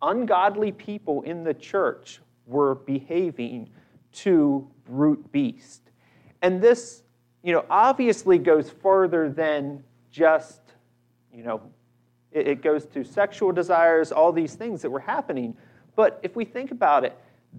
ungodly 0.03 0.72
people 0.72 1.22
in 1.22 1.44
the 1.44 1.55
church, 1.55 2.20
were 2.46 2.74
behaving 2.74 3.68
to 4.12 4.66
brute 4.85 5.31
beast. 5.31 5.83
And 6.42 6.61
this, 6.61 7.03
you 7.42 7.53
know, 7.53 7.64
obviously 7.68 8.38
goes 8.38 8.70
further 8.70 9.29
than 9.29 9.85
just, 10.11 10.61
you 11.33 11.42
know, 11.42 11.61
it, 12.33 12.62
goes 12.62 12.87
to 12.87 13.05
sexual 13.05 13.53
desires, 13.53 14.12
all 14.12 14.33
these 14.33 14.55
things 14.55 14.83
that 14.83 14.90
were 14.90 15.01
happening. 15.01 15.57
But 15.96 16.20
if 16.22 16.37
we 16.37 16.44
think 16.44 16.70
about 16.70 17.05
it, 17.05 17.16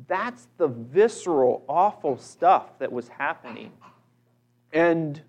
that's 0.07 0.47
the 0.57 0.67
visceral, 0.67 1.63
awful 1.67 2.17
stuff 2.17 2.77
that 2.79 2.91
was 2.91 3.07
happening. 3.07 3.71
And 4.71 5.21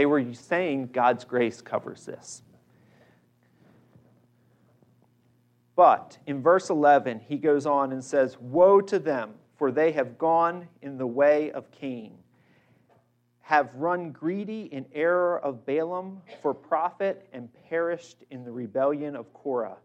they 0.00 0.06
were 0.06 0.32
saying 0.32 0.88
God's 0.94 1.24
grace 1.24 1.60
covers 1.60 2.06
this. 2.06 2.40
But 5.76 6.16
in 6.26 6.40
verse 6.40 6.70
11, 6.70 7.20
he 7.28 7.36
goes 7.36 7.66
on 7.66 7.92
and 7.92 8.02
says, 8.02 8.38
Woe 8.38 8.80
to 8.80 8.98
them, 8.98 9.34
for 9.58 9.70
they 9.70 9.92
have 9.92 10.16
gone 10.16 10.68
in 10.80 10.96
the 10.96 11.06
way 11.06 11.50
of 11.50 11.70
Cain 11.70 12.16
have 13.42 13.74
run 13.74 14.10
greedy 14.10 14.68
in 14.72 14.86
error 14.94 15.38
of 15.40 15.66
Balaam 15.66 16.22
for 16.40 16.54
profit 16.54 17.28
and 17.34 17.50
perished 17.68 18.22
in 18.30 18.42
the 18.42 18.50
rebellion 18.50 19.14
of 19.14 19.30
Korah. 19.34 19.76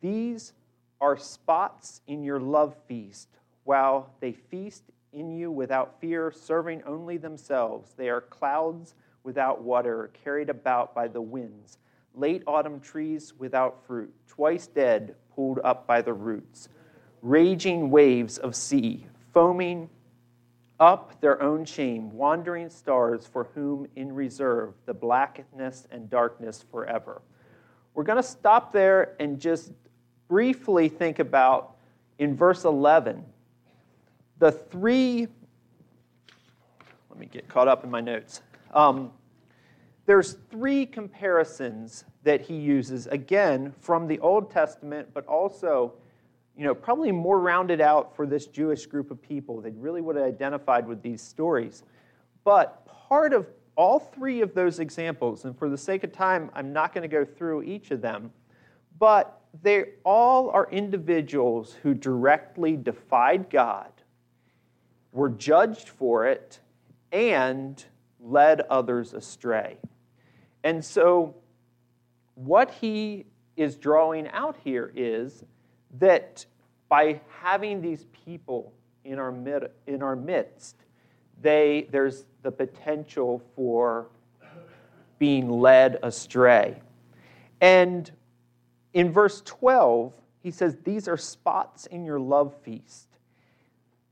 These 0.00 0.52
are 1.00 1.16
spots 1.16 2.02
in 2.06 2.22
your 2.22 2.38
love 2.38 2.76
feast, 2.86 3.30
while 3.64 4.14
they 4.20 4.32
feast 4.32 4.84
in 5.12 5.32
you 5.32 5.50
without 5.50 5.98
fear, 5.98 6.30
serving 6.30 6.84
only 6.84 7.16
themselves. 7.16 7.94
They 7.96 8.10
are 8.10 8.20
clouds 8.20 8.94
without 9.26 9.62
water, 9.62 10.10
carried 10.24 10.48
about 10.48 10.94
by 10.94 11.08
the 11.08 11.20
winds, 11.20 11.78
late 12.14 12.42
autumn 12.46 12.80
trees 12.80 13.34
without 13.38 13.84
fruit, 13.86 14.14
twice 14.26 14.68
dead, 14.68 15.16
pulled 15.34 15.58
up 15.64 15.86
by 15.86 16.00
the 16.00 16.12
roots, 16.12 16.70
raging 17.20 17.90
waves 17.90 18.38
of 18.38 18.54
sea, 18.54 19.06
foaming 19.34 19.90
up 20.78 21.20
their 21.20 21.42
own 21.42 21.64
shame, 21.64 22.10
wandering 22.12 22.70
stars 22.70 23.26
for 23.26 23.48
whom 23.54 23.86
in 23.96 24.12
reserve 24.12 24.74
the 24.86 24.94
blackness 24.94 25.88
and 25.90 26.08
darkness 26.08 26.64
forever. 26.70 27.20
We're 27.94 28.04
going 28.04 28.22
to 28.22 28.22
stop 28.22 28.72
there 28.72 29.16
and 29.18 29.40
just 29.40 29.72
briefly 30.28 30.88
think 30.88 31.18
about 31.18 31.76
in 32.18 32.36
verse 32.36 32.64
11 32.64 33.24
the 34.38 34.52
three. 34.52 35.26
Let 37.08 37.18
me 37.18 37.26
get 37.26 37.48
caught 37.48 37.68
up 37.68 37.84
in 37.84 37.90
my 37.90 38.02
notes. 38.02 38.42
Um, 38.76 39.10
there's 40.04 40.34
three 40.50 40.86
comparisons 40.86 42.04
that 42.22 42.42
he 42.42 42.54
uses, 42.54 43.06
again, 43.08 43.74
from 43.80 44.06
the 44.06 44.20
Old 44.20 44.50
Testament, 44.50 45.08
but 45.12 45.26
also 45.26 45.94
you 46.56 46.64
know, 46.64 46.74
probably 46.74 47.12
more 47.12 47.38
rounded 47.38 47.80
out 47.80 48.16
for 48.16 48.26
this 48.26 48.46
Jewish 48.46 48.86
group 48.86 49.10
of 49.10 49.20
people. 49.20 49.60
They 49.60 49.72
really 49.72 50.00
would 50.00 50.16
have 50.16 50.24
identified 50.24 50.86
with 50.86 51.02
these 51.02 51.20
stories. 51.20 51.84
But 52.44 52.86
part 52.86 53.34
of 53.34 53.46
all 53.76 53.98
three 53.98 54.40
of 54.40 54.54
those 54.54 54.78
examples, 54.78 55.44
and 55.44 55.56
for 55.58 55.68
the 55.68 55.76
sake 55.76 56.02
of 56.02 56.12
time, 56.12 56.50
I'm 56.54 56.72
not 56.72 56.94
going 56.94 57.02
to 57.02 57.08
go 57.08 57.24
through 57.26 57.64
each 57.64 57.90
of 57.90 58.00
them, 58.00 58.32
but 58.98 59.40
they 59.62 59.84
all 60.04 60.48
are 60.50 60.68
individuals 60.70 61.76
who 61.82 61.92
directly 61.92 62.76
defied 62.76 63.50
God, 63.50 63.90
were 65.12 65.28
judged 65.28 65.88
for 65.88 66.26
it, 66.26 66.60
and 67.12 67.84
led 68.26 68.62
others 68.62 69.14
astray. 69.14 69.78
And 70.64 70.84
so, 70.84 71.34
what 72.34 72.70
he 72.70 73.26
is 73.56 73.76
drawing 73.76 74.28
out 74.28 74.56
here 74.62 74.92
is 74.94 75.44
that 75.98 76.44
by 76.88 77.20
having 77.40 77.80
these 77.80 78.06
people 78.24 78.72
in 79.04 79.18
our, 79.18 79.32
mid, 79.32 79.70
in 79.86 80.02
our 80.02 80.16
midst, 80.16 80.76
they, 81.40 81.88
there's 81.90 82.26
the 82.42 82.50
potential 82.50 83.42
for 83.54 84.08
being 85.18 85.48
led 85.48 85.98
astray. 86.02 86.80
And 87.60 88.10
in 88.92 89.12
verse 89.12 89.42
12, 89.44 90.12
he 90.42 90.50
says, 90.50 90.76
These 90.84 91.08
are 91.08 91.16
spots 91.16 91.86
in 91.86 92.04
your 92.04 92.20
love 92.20 92.54
feast. 92.62 93.08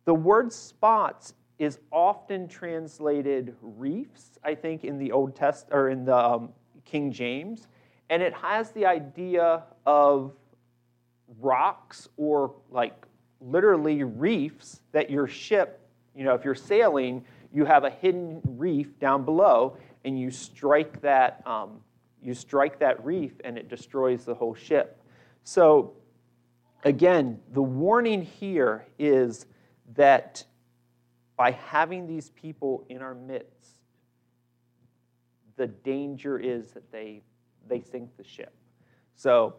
The 0.05 0.14
word 0.14 0.53
spots 0.53 1.35
is 1.58 1.78
often 1.92 2.48
translated 2.48 3.54
reefs, 3.60 4.38
I 4.42 4.54
think, 4.54 4.84
in 4.84 4.98
the 4.98 5.12
Old 5.12 5.36
Test 5.36 5.68
or 5.70 5.88
in 5.88 6.04
the 6.04 6.16
um, 6.16 6.50
King 6.84 7.12
James, 7.12 7.68
and 8.10 8.22
it 8.22 8.34
has 8.34 8.70
the 8.72 8.86
idea 8.86 9.62
of 9.86 10.32
rocks 11.40 12.08
or 12.16 12.54
like 12.70 13.06
literally 13.40 14.04
reefs 14.04 14.80
that 14.92 15.10
your 15.10 15.26
ship, 15.26 15.80
you 16.14 16.24
know, 16.24 16.34
if 16.34 16.44
you're 16.44 16.54
sailing, 16.54 17.24
you 17.52 17.64
have 17.64 17.84
a 17.84 17.90
hidden 17.90 18.40
reef 18.44 18.98
down 18.98 19.24
below, 19.24 19.76
and 20.04 20.18
you 20.18 20.30
strike 20.30 21.00
that, 21.02 21.42
um, 21.46 21.80
you 22.22 22.34
strike 22.34 22.78
that 22.80 23.04
reef, 23.04 23.32
and 23.44 23.56
it 23.56 23.68
destroys 23.68 24.24
the 24.24 24.34
whole 24.34 24.54
ship. 24.54 25.00
So, 25.44 25.92
again, 26.84 27.38
the 27.52 27.62
warning 27.62 28.22
here 28.22 28.86
is 28.98 29.46
that 29.94 30.44
by 31.36 31.52
having 31.52 32.06
these 32.06 32.30
people 32.30 32.84
in 32.88 33.02
our 33.02 33.14
midst, 33.14 33.76
the 35.56 35.66
danger 35.66 36.38
is 36.38 36.72
that 36.72 36.90
they, 36.90 37.22
they 37.68 37.80
sink 37.80 38.16
the 38.16 38.24
ship. 38.24 38.52
So, 39.16 39.54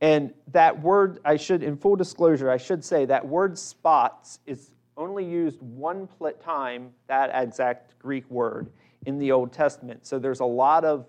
and 0.00 0.32
that 0.52 0.80
word, 0.80 1.20
I 1.24 1.36
should, 1.36 1.62
in 1.62 1.76
full 1.76 1.96
disclosure, 1.96 2.50
I 2.50 2.56
should 2.56 2.84
say 2.84 3.04
that 3.06 3.26
word 3.26 3.58
spots 3.58 4.40
is 4.46 4.70
only 4.96 5.24
used 5.24 5.60
one 5.60 6.08
time, 6.40 6.90
that 7.06 7.30
exact 7.32 7.98
Greek 7.98 8.28
word, 8.30 8.70
in 9.06 9.18
the 9.18 9.32
Old 9.32 9.52
Testament. 9.52 10.06
So 10.06 10.18
there's 10.18 10.40
a 10.40 10.44
lot 10.44 10.84
of 10.84 11.06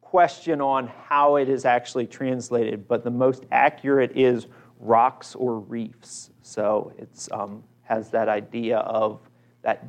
question 0.00 0.60
on 0.60 0.88
how 0.88 1.36
it 1.36 1.48
is 1.48 1.64
actually 1.64 2.06
translated, 2.06 2.88
but 2.88 3.04
the 3.04 3.10
most 3.10 3.44
accurate 3.52 4.12
is 4.16 4.48
rocks 4.80 5.34
or 5.34 5.60
reefs. 5.60 6.30
So 6.42 6.92
it 6.98 7.28
um, 7.30 7.62
has 7.82 8.10
that 8.10 8.28
idea 8.28 8.78
of 8.78 9.29
that 9.62 9.84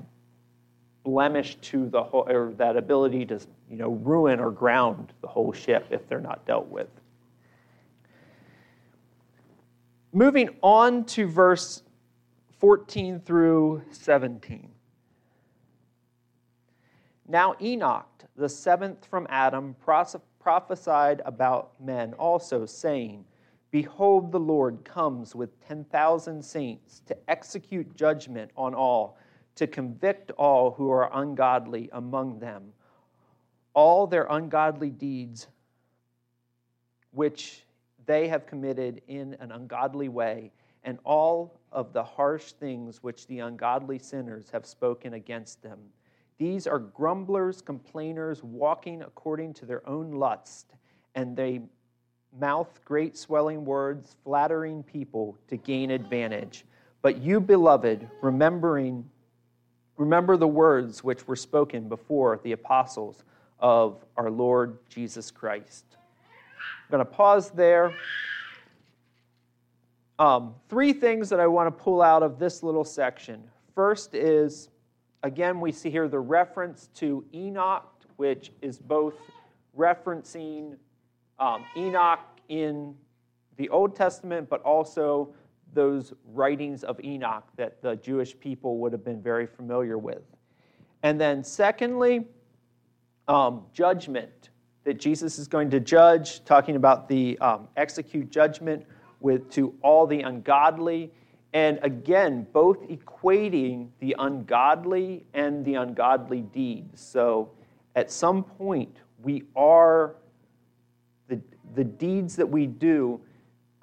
blemish 1.03 1.55
to 1.55 1.89
the 1.89 2.03
whole, 2.03 2.27
or 2.29 2.53
that 2.53 2.77
ability 2.77 3.25
to 3.25 3.39
you 3.69 3.77
know 3.77 3.89
ruin 3.89 4.39
or 4.39 4.51
ground 4.51 5.13
the 5.21 5.27
whole 5.27 5.51
ship 5.51 5.87
if 5.89 6.07
they're 6.07 6.19
not 6.19 6.45
dealt 6.45 6.67
with. 6.67 6.89
Moving 10.13 10.49
on 10.61 11.05
to 11.05 11.25
verse 11.25 11.83
14 12.59 13.21
through 13.21 13.81
17. 13.91 14.69
Now 17.27 17.55
Enoch, 17.61 18.25
the 18.35 18.49
seventh 18.49 19.05
from 19.05 19.25
Adam, 19.29 19.75
prophesied 20.39 21.21
about 21.25 21.71
men 21.79 22.13
also, 22.15 22.65
saying, 22.65 23.23
Behold, 23.71 24.33
the 24.33 24.39
Lord 24.39 24.83
comes 24.83 25.33
with 25.33 25.57
10,000 25.65 26.43
saints 26.43 27.01
to 27.05 27.17
execute 27.29 27.95
judgment 27.95 28.51
on 28.57 28.75
all, 28.75 29.17
to 29.61 29.67
convict 29.67 30.31
all 30.39 30.71
who 30.71 30.89
are 30.89 31.07
ungodly 31.13 31.87
among 31.93 32.39
them, 32.39 32.73
all 33.75 34.07
their 34.07 34.25
ungodly 34.31 34.89
deeds 34.89 35.45
which 37.11 37.61
they 38.07 38.27
have 38.27 38.47
committed 38.47 39.03
in 39.07 39.37
an 39.39 39.51
ungodly 39.51 40.09
way, 40.09 40.51
and 40.83 40.97
all 41.03 41.59
of 41.71 41.93
the 41.93 42.03
harsh 42.03 42.53
things 42.53 43.03
which 43.03 43.27
the 43.27 43.37
ungodly 43.37 43.99
sinners 43.99 44.49
have 44.51 44.65
spoken 44.65 45.13
against 45.13 45.61
them. 45.61 45.77
These 46.39 46.65
are 46.65 46.79
grumblers, 46.79 47.61
complainers, 47.61 48.41
walking 48.41 49.03
according 49.03 49.53
to 49.55 49.67
their 49.67 49.87
own 49.87 50.09
lust, 50.09 50.73
and 51.13 51.37
they 51.37 51.61
mouth 52.39 52.83
great 52.83 53.15
swelling 53.15 53.63
words, 53.63 54.15
flattering 54.23 54.81
people 54.81 55.37
to 55.49 55.55
gain 55.55 55.91
advantage. 55.91 56.65
But 57.03 57.21
you, 57.21 57.39
beloved, 57.39 58.09
remembering, 58.23 59.07
remember 59.97 60.37
the 60.37 60.47
words 60.47 61.03
which 61.03 61.27
were 61.27 61.35
spoken 61.35 61.87
before 61.87 62.39
the 62.43 62.51
apostles 62.53 63.23
of 63.59 64.03
our 64.17 64.29
Lord 64.29 64.77
Jesus 64.89 65.31
Christ. 65.31 65.85
I'm 65.91 66.91
going 66.91 67.05
to 67.05 67.11
pause 67.11 67.51
there. 67.51 67.93
Um, 70.19 70.55
three 70.69 70.93
things 70.93 71.29
that 71.29 71.39
I 71.39 71.47
want 71.47 71.67
to 71.67 71.83
pull 71.83 72.01
out 72.01 72.23
of 72.23 72.37
this 72.37 72.63
little 72.63 72.83
section. 72.83 73.43
First 73.73 74.13
is, 74.13 74.69
again, 75.23 75.59
we 75.59 75.71
see 75.71 75.89
here 75.89 76.07
the 76.07 76.19
reference 76.19 76.89
to 76.95 77.23
Enoch, 77.33 77.87
which 78.17 78.51
is 78.61 78.77
both 78.77 79.15
referencing 79.77 80.77
um, 81.39 81.65
Enoch 81.75 82.19
in 82.49 82.95
the 83.57 83.69
Old 83.69 83.95
Testament, 83.95 84.49
but 84.49 84.61
also 84.61 85.33
those 85.73 86.13
writings 86.33 86.83
of 86.83 86.99
Enoch 87.03 87.47
that 87.55 87.81
the 87.81 87.95
Jewish 87.95 88.37
people 88.39 88.77
would 88.79 88.91
have 88.91 89.03
been 89.03 89.21
very 89.21 89.47
familiar 89.47 89.97
with. 89.97 90.21
And 91.03 91.19
then, 91.19 91.43
secondly, 91.43 92.27
um, 93.27 93.63
judgment 93.73 94.49
that 94.83 94.99
Jesus 94.99 95.39
is 95.39 95.47
going 95.47 95.69
to 95.71 95.79
judge, 95.79 96.43
talking 96.45 96.75
about 96.75 97.07
the 97.07 97.37
um, 97.39 97.67
execute 97.77 98.29
judgment 98.29 98.85
with 99.19 99.49
to 99.51 99.73
all 99.81 100.07
the 100.07 100.21
ungodly, 100.21 101.11
and 101.53 101.79
again, 101.83 102.47
both 102.53 102.81
equating 102.87 103.89
the 103.99 104.15
ungodly 104.17 105.25
and 105.33 105.65
the 105.65 105.75
ungodly 105.75 106.41
deeds. 106.41 107.01
So, 107.01 107.51
at 107.95 108.09
some 108.09 108.43
point, 108.43 108.97
we 109.21 109.43
are 109.55 110.15
the 111.75 111.83
deeds 111.83 112.35
that 112.35 112.49
we 112.49 112.67
do 112.67 113.21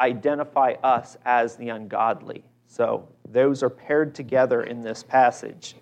identify 0.00 0.74
us 0.82 1.16
as 1.24 1.56
the 1.56 1.70
ungodly. 1.70 2.44
So 2.66 3.08
those 3.30 3.62
are 3.62 3.70
paired 3.70 4.14
together 4.14 4.62
in 4.62 4.82
this 4.82 5.02
passage. 5.02 5.74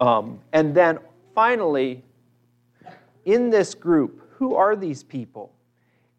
Um, 0.00 0.40
and 0.52 0.74
then 0.74 0.98
finally, 1.34 2.02
in 3.24 3.50
this 3.50 3.74
group, 3.74 4.22
who 4.36 4.54
are 4.54 4.74
these 4.74 5.02
people? 5.02 5.52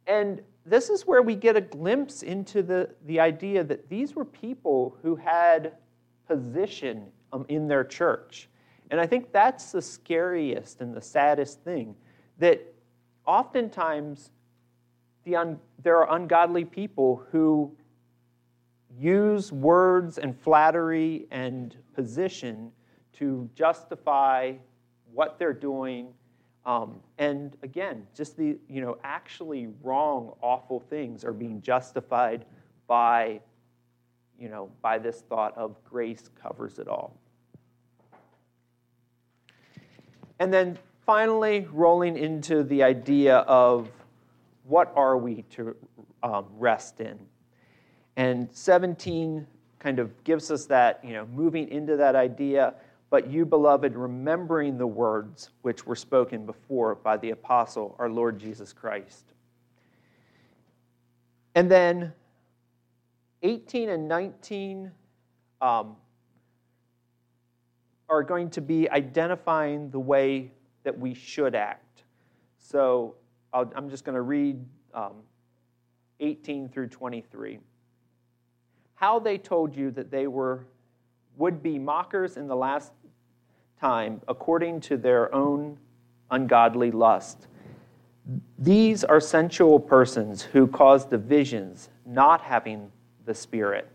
And 0.06 0.42
this 0.66 0.90
is 0.90 1.08
where 1.08 1.22
we 1.22 1.36
get 1.36 1.56
a 1.56 1.62
glimpse 1.62 2.22
into 2.22 2.62
the, 2.62 2.90
the 3.06 3.20
idea 3.20 3.64
that 3.64 3.90
these 3.90 4.16
were 4.16 4.26
people 4.26 4.96
who 5.02 5.16
had 5.16 5.74
position 6.28 7.08
um, 7.34 7.46
in 7.50 7.68
their 7.68 7.84
church. 7.84 8.48
And 8.92 9.00
I 9.00 9.08
think 9.08 9.32
that's 9.32 9.72
the 9.72 9.82
scariest 9.82 10.82
and 10.82 10.94
the 10.94 11.02
saddest 11.02 11.64
thing 11.64 11.96
that 12.38 12.62
oftentimes 13.26 14.32
the 15.24 15.36
un, 15.36 15.60
there 15.84 15.98
are 15.98 16.16
ungodly 16.16 16.66
people 16.66 17.24
who 17.32 17.76
use 18.98 19.52
words 19.52 20.18
and 20.18 20.38
flattery 20.38 21.28
and 21.32 21.76
position 21.94 22.72
to 23.14 23.50
justify 23.56 24.54
what 25.14 25.40
they're 25.40 25.54
doing. 25.54 26.14
Um, 26.64 27.00
and 27.18 27.58
again 27.64 28.06
just 28.16 28.38
the 28.38 28.60
you 28.70 28.82
know 28.82 28.98
actually 29.04 29.70
wrong 29.82 30.34
awful 30.42 30.80
things 30.80 31.26
are 31.26 31.34
being 31.34 31.60
justified 31.60 32.46
by 32.86 33.42
you 34.38 34.48
know 34.48 34.70
by 34.80 35.00
this 35.00 35.22
thought 35.22 35.58
of 35.58 35.84
grace 35.84 36.30
covers 36.40 36.78
it 36.78 36.88
all. 36.88 37.18
And 40.42 40.52
then 40.52 40.78
finally, 41.06 41.68
rolling 41.72 42.18
into 42.18 42.64
the 42.64 42.82
idea 42.82 43.38
of 43.40 43.92
what 44.72 44.94
are 44.96 45.18
we 45.18 45.42
to 45.50 45.76
um, 46.24 46.46
rest 46.58 47.02
in. 47.02 47.20
And 48.16 48.48
17 48.54 49.46
kind 49.80 50.00
of 50.00 50.24
gives 50.24 50.50
us 50.50 50.66
that, 50.68 51.04
you 51.04 51.12
know, 51.12 51.28
moving 51.34 51.68
into 51.68 51.98
that 51.98 52.16
idea. 52.16 52.76
But 53.10 53.30
you, 53.30 53.46
beloved, 53.46 53.98
remembering 53.98 54.78
the 54.78 54.88
words 54.88 55.50
which 55.62 55.86
were 55.86 55.98
spoken 55.98 56.46
before 56.46 56.96
by 56.96 57.18
the 57.18 57.32
apostle, 57.32 57.98
our 58.00 58.10
Lord 58.10 58.40
Jesus 58.40 58.72
Christ. 58.72 59.34
And 61.54 61.70
then 61.70 62.14
18 63.44 63.90
and 63.90 64.08
19 64.08 64.90
um, 65.60 65.98
are 68.08 68.24
going 68.24 68.50
to 68.52 68.62
be 68.62 68.90
identifying 68.90 69.90
the 69.90 70.00
way 70.00 70.54
that 70.84 70.98
we 70.98 71.14
should 71.14 71.56
act. 71.56 72.04
So 72.58 73.16
i 73.54 73.66
am 73.76 73.90
just 73.90 74.06
going 74.06 74.16
to 74.16 74.22
read 74.22 74.64
um, 74.94 75.24
18 76.22 76.70
through 76.70 76.88
23. 76.88 77.60
How 78.96 79.20
they 79.20 79.38
told 79.38 79.76
you 79.76 79.92
that 79.92 80.12
they 80.12 80.28
were 80.28 80.68
would 81.38 81.64
be 81.64 81.80
mockers 81.80 82.38
in 82.38 82.48
the 82.48 82.56
last 82.56 82.92
time 83.80 84.22
according 84.28 84.80
to 84.82 84.98
their 84.98 85.34
own 85.34 85.78
ungodly 86.30 86.92
lust. 86.92 87.48
These 88.60 89.04
are 89.04 89.20
sensual 89.20 89.80
persons 89.80 90.44
who 90.44 90.68
cause 90.68 91.06
divisions, 91.06 91.90
not 92.06 92.42
having 92.42 92.92
the 93.26 93.34
Spirit. 93.34 93.88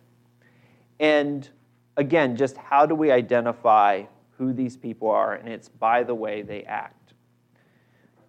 And 0.99 1.49
again, 1.97 2.37
just 2.37 2.57
how 2.57 2.85
do 2.85 2.95
we 2.95 3.12
identify 3.12 4.05
who 4.39 4.53
these 4.53 4.76
people 4.76 5.09
are, 5.09 5.35
and 5.35 5.49
it's 5.49 5.68
by 5.68 6.03
the 6.03 6.14
way 6.14 6.43
they 6.43 6.64
act. 6.64 7.14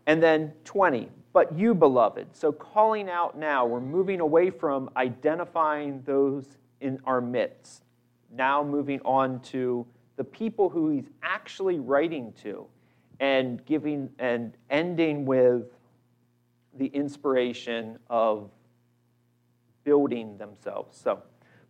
And 0.06 0.22
then 0.22 0.54
20, 0.64 1.10
but 1.38 1.56
you, 1.56 1.76
beloved. 1.76 2.36
So 2.36 2.52
calling 2.52 3.12
out 3.12 3.38
now, 3.38 3.64
we're 3.64 3.80
moving 3.80 4.22
away 4.22 4.50
from 4.50 4.90
identifying 4.98 6.02
those 6.04 6.58
in 6.82 7.00
our 7.06 7.22
midst, 7.22 7.84
now 8.34 8.64
moving 8.64 9.00
on 9.02 9.40
to 9.42 9.86
the 10.16 10.24
people 10.24 10.68
who 10.68 10.90
he's 10.90 11.12
actually 11.22 11.78
writing 11.78 12.34
to 12.42 12.66
and 13.20 13.64
giving 13.68 14.10
and 14.18 14.58
ending 14.72 15.28
with 15.28 15.66
the 16.76 16.88
inspiration 16.88 18.00
of 18.10 18.50
building 19.84 20.40
themselves. 20.40 20.98
So, 20.98 21.22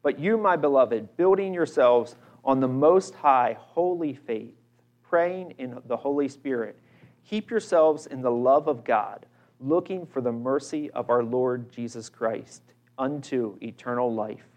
but 0.01 0.17
you, 0.17 0.37
my 0.37 0.55
beloved, 0.55 1.17
building 1.17 1.53
yourselves 1.53 2.15
on 2.45 2.61
the 2.61 2.69
most 2.69 3.15
high, 3.15 3.57
holy 3.59 4.13
faith, 4.13 4.55
praying 5.03 5.55
in 5.57 5.77
the 5.87 5.97
Holy 5.97 6.29
Spirit. 6.29 6.79
Keep 7.25 7.51
yourselves 7.51 8.05
in 8.05 8.21
the 8.21 8.31
love 8.31 8.69
of 8.69 8.85
God, 8.85 9.25
looking 9.59 10.05
for 10.05 10.21
the 10.21 10.31
mercy 10.31 10.89
of 10.91 11.09
our 11.09 11.23
Lord 11.23 11.71
Jesus 11.71 12.09
Christ 12.09 12.61
unto 12.97 13.57
eternal 13.61 14.13
life. 14.13 14.47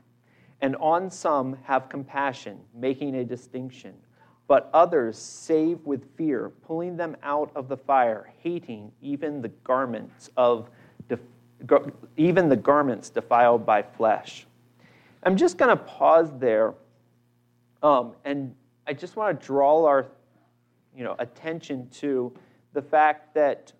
and 0.63 0.77
on 0.77 1.11
some 1.11 1.57
have 1.65 1.89
compassion, 1.89 2.59
making 2.75 3.17
a 3.17 3.25
distinction, 3.25 3.95
but 4.47 4.69
others 4.75 5.17
save 5.17 5.85
with 5.87 6.05
fear, 6.17 6.51
pulling 6.67 6.97
them 6.97 7.17
out 7.23 7.51
of 7.55 7.69
the 7.69 7.77
fire, 7.77 8.33
hating 8.43 8.93
even 9.01 9.41
the 9.41 9.49
garments 9.65 10.31
of 10.37 10.69
even 12.17 12.49
the 12.49 12.57
garments 12.57 13.11
defiled 13.11 13.67
by 13.67 13.83
flesh. 13.83 14.47
I'm 15.23 15.37
just 15.37 15.59
going 15.59 15.77
to 15.77 15.83
pause 15.83 16.31
there, 16.39 16.73
um, 17.83 18.15
and 18.25 18.55
I 18.87 18.95
just 18.95 19.17
want 19.17 19.39
to 19.39 19.47
draw 19.47 19.85
our 19.85 20.07
you 20.97 21.05
know, 21.05 21.17
attention 21.19 21.89
to 21.91 22.33
the 22.73 22.81
fact 22.81 23.35
that 23.35 23.73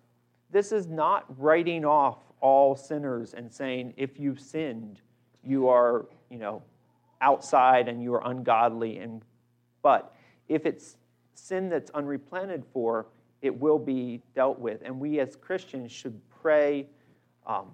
this 0.51 0.71
is 0.71 0.87
not 0.87 1.25
writing 1.37 1.85
off 1.85 2.17
all 2.39 2.75
sinners 2.75 3.33
and 3.33 3.51
saying 3.51 3.93
if 3.97 4.19
you've 4.19 4.39
sinned, 4.39 5.01
you 5.43 5.67
are 5.67 6.05
you 6.31 6.39
know, 6.39 6.63
outside 7.19 7.87
and 7.87 8.01
you 8.01 8.13
are 8.13 8.25
ungodly. 8.27 8.97
And, 8.97 9.21
but 9.83 10.15
if 10.47 10.65
it's 10.65 10.97
sin 11.35 11.69
that's 11.69 11.91
unrepented 11.91 12.63
for, 12.73 13.07
it 13.41 13.59
will 13.59 13.77
be 13.77 14.21
dealt 14.33 14.57
with. 14.57 14.81
And 14.83 14.99
we 14.99 15.19
as 15.19 15.35
Christians 15.35 15.91
should 15.91 16.19
pray 16.41 16.87
um, 17.45 17.67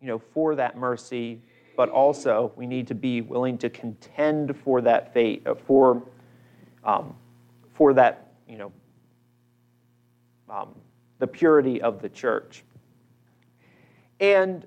you 0.00 0.06
know, 0.06 0.18
for 0.18 0.54
that 0.54 0.76
mercy, 0.76 1.40
but 1.76 1.88
also 1.88 2.52
we 2.54 2.66
need 2.66 2.86
to 2.88 2.94
be 2.94 3.22
willing 3.22 3.56
to 3.58 3.70
contend 3.70 4.56
for 4.56 4.80
that 4.82 5.12
fate, 5.14 5.46
uh, 5.46 5.54
for, 5.54 6.02
um, 6.84 7.14
for 7.72 7.94
that, 7.94 8.32
you 8.48 8.58
know, 8.58 8.72
um, 10.48 10.74
the 11.20 11.26
purity 11.26 11.80
of 11.80 12.02
the 12.02 12.08
church. 12.08 12.64
And 14.18 14.66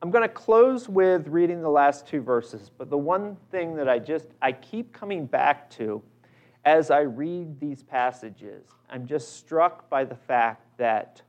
I'm 0.00 0.10
going 0.10 0.22
to 0.22 0.28
close 0.28 0.88
with 0.88 1.26
reading 1.28 1.62
the 1.62 1.70
last 1.70 2.06
two 2.06 2.20
verses, 2.20 2.70
but 2.76 2.90
the 2.90 2.98
one 2.98 3.36
thing 3.50 3.74
that 3.76 3.88
I 3.88 3.98
just 3.98 4.26
I 4.40 4.52
keep 4.52 4.92
coming 4.92 5.26
back 5.26 5.70
to 5.70 6.02
as 6.64 6.90
I 6.90 7.00
read 7.00 7.58
these 7.58 7.82
passages, 7.82 8.66
I'm 8.88 9.06
just 9.06 9.36
struck 9.38 9.88
by 9.88 10.04
the 10.04 10.14
fact 10.14 10.62
that 10.78 11.22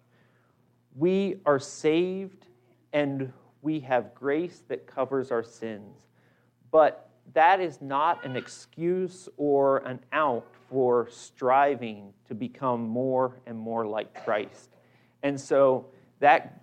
we 0.95 1.37
are 1.45 1.59
saved 1.59 2.47
and 2.93 3.31
we 3.61 3.79
have 3.81 4.13
grace 4.13 4.63
that 4.67 4.87
covers 4.87 5.31
our 5.31 5.43
sins. 5.43 5.97
But 6.71 7.09
that 7.33 7.59
is 7.59 7.81
not 7.81 8.25
an 8.25 8.35
excuse 8.35 9.27
or 9.37 9.77
an 9.79 9.99
out 10.11 10.47
for 10.69 11.07
striving 11.11 12.13
to 12.27 12.35
become 12.35 12.81
more 12.81 13.37
and 13.45 13.57
more 13.57 13.85
like 13.85 14.23
Christ. 14.23 14.69
And 15.23 15.39
so 15.39 15.87
that 16.19 16.61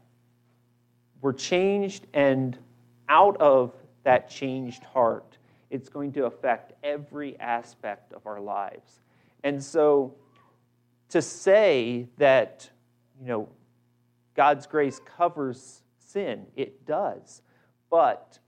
we're 1.21 1.33
changed, 1.33 2.07
and 2.13 2.59
out 3.09 3.37
of 3.41 3.73
that 4.05 4.29
changed 4.29 4.83
heart, 4.85 5.39
it's 5.71 5.89
going 5.89 6.13
to 6.13 6.27
affect 6.27 6.73
every 6.83 7.39
aspect 7.39 8.13
of 8.13 8.27
our 8.27 8.41
lives. 8.41 9.01
And 9.45 9.63
so 9.63 10.15
to 11.11 11.23
say 11.23 12.09
that, 12.19 12.69
you 13.21 13.27
know, 13.27 13.49
God's 14.35 14.67
grace 14.67 15.01
covers 15.17 15.83
sin, 15.99 16.47
it 16.57 16.87
does. 16.87 17.43
But 17.91 18.39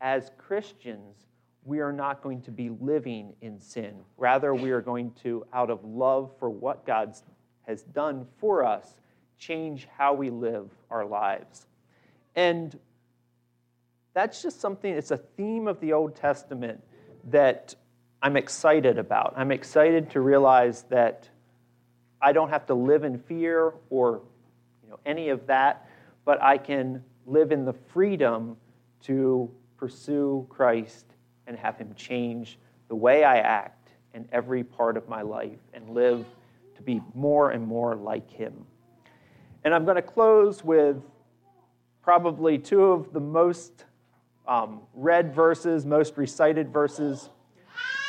as 0.00 0.30
Christians, 0.38 1.16
we 1.64 1.80
are 1.80 1.92
not 1.92 2.22
going 2.22 2.42
to 2.42 2.50
be 2.50 2.70
living 2.70 3.34
in 3.40 3.60
sin. 3.60 3.94
Rather, 4.16 4.54
we 4.54 4.70
are 4.70 4.80
going 4.80 5.12
to, 5.22 5.44
out 5.52 5.70
of 5.70 5.84
love 5.84 6.30
for 6.38 6.48
what 6.48 6.86
God 6.86 7.14
has 7.66 7.82
done 7.82 8.26
for 8.38 8.64
us, 8.64 8.96
change 9.38 9.86
how 9.96 10.14
we 10.14 10.30
live 10.30 10.70
our 10.90 11.04
lives. 11.04 11.66
And 12.34 12.78
that's 14.14 14.42
just 14.42 14.60
something, 14.60 14.92
it's 14.92 15.10
a 15.10 15.16
theme 15.16 15.68
of 15.68 15.80
the 15.80 15.92
Old 15.92 16.16
Testament 16.16 16.82
that 17.24 17.74
I'm 18.22 18.36
excited 18.36 18.98
about. 18.98 19.34
I'm 19.36 19.52
excited 19.52 20.10
to 20.10 20.20
realize 20.20 20.82
that 20.84 21.28
I 22.20 22.32
don't 22.32 22.50
have 22.50 22.66
to 22.66 22.74
live 22.74 23.04
in 23.04 23.18
fear 23.18 23.74
or 23.88 24.22
you 24.82 24.90
know, 24.90 24.98
any 25.06 25.28
of 25.28 25.46
that, 25.46 25.88
but 26.24 26.42
I 26.42 26.58
can 26.58 27.02
live 27.26 27.52
in 27.52 27.64
the 27.64 27.72
freedom 27.72 28.56
to 29.02 29.50
pursue 29.78 30.46
Christ 30.50 31.09
and 31.50 31.58
have 31.58 31.76
Him 31.76 31.92
change 31.94 32.58
the 32.88 32.94
way 32.94 33.24
I 33.24 33.38
act 33.38 33.90
in 34.14 34.26
every 34.32 34.62
part 34.62 34.96
of 34.96 35.08
my 35.08 35.22
life 35.22 35.58
and 35.74 35.90
live 35.90 36.24
to 36.76 36.82
be 36.82 37.02
more 37.12 37.50
and 37.50 37.66
more 37.66 37.96
like 37.96 38.30
Him. 38.30 38.64
And 39.64 39.74
I'm 39.74 39.84
going 39.84 39.96
to 39.96 40.02
close 40.02 40.64
with 40.64 41.02
probably 42.02 42.56
two 42.56 42.84
of 42.84 43.12
the 43.12 43.20
most 43.20 43.84
um, 44.46 44.82
read 44.94 45.34
verses, 45.34 45.84
most 45.84 46.16
recited 46.16 46.72
verses. 46.72 47.30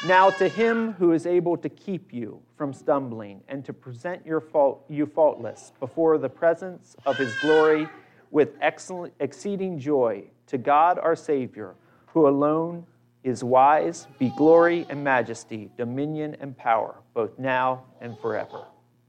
Now, 0.05 0.29
to 0.29 0.47
him 0.47 0.93
who 0.93 1.11
is 1.11 1.25
able 1.25 1.57
to 1.57 1.69
keep 1.69 2.13
you 2.13 2.41
from 2.55 2.73
stumbling 2.73 3.41
and 3.47 3.65
to 3.65 3.73
present 3.73 4.25
your 4.25 4.39
fault, 4.39 4.85
you 4.87 5.05
faultless 5.07 5.73
before 5.79 6.17
the 6.17 6.29
presence 6.29 6.95
of 7.05 7.17
his 7.17 7.35
glory 7.41 7.87
with 8.31 8.53
excellent, 8.61 9.13
exceeding 9.19 9.77
joy, 9.77 10.23
to 10.47 10.57
God 10.57 10.97
our 10.99 11.15
Savior, 11.15 11.75
who 12.07 12.27
alone 12.27 12.85
is 13.24 13.43
wise, 13.43 14.07
be 14.17 14.32
glory 14.36 14.86
and 14.89 15.03
majesty, 15.03 15.69
dominion 15.78 16.36
and 16.39 16.57
power, 16.57 16.95
both 17.13 17.38
now 17.38 17.84
and 18.01 18.17
forever. 18.19 18.65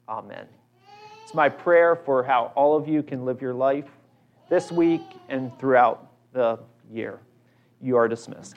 Amen. 0.09 0.47
It's 1.23 1.35
my 1.35 1.49
prayer 1.49 1.97
for 1.97 2.23
how 2.23 2.53
all 2.55 2.77
of 2.77 2.87
you 2.87 3.03
can 3.03 3.25
live 3.25 3.41
your 3.41 3.55
life 3.55 3.87
this 4.51 4.71
week 4.71 5.03
and 5.29 5.57
throughout 5.59 6.13
the 6.33 6.59
year. 6.91 7.21
You 7.81 7.97
are 7.97 8.09
dismissed. 8.09 8.57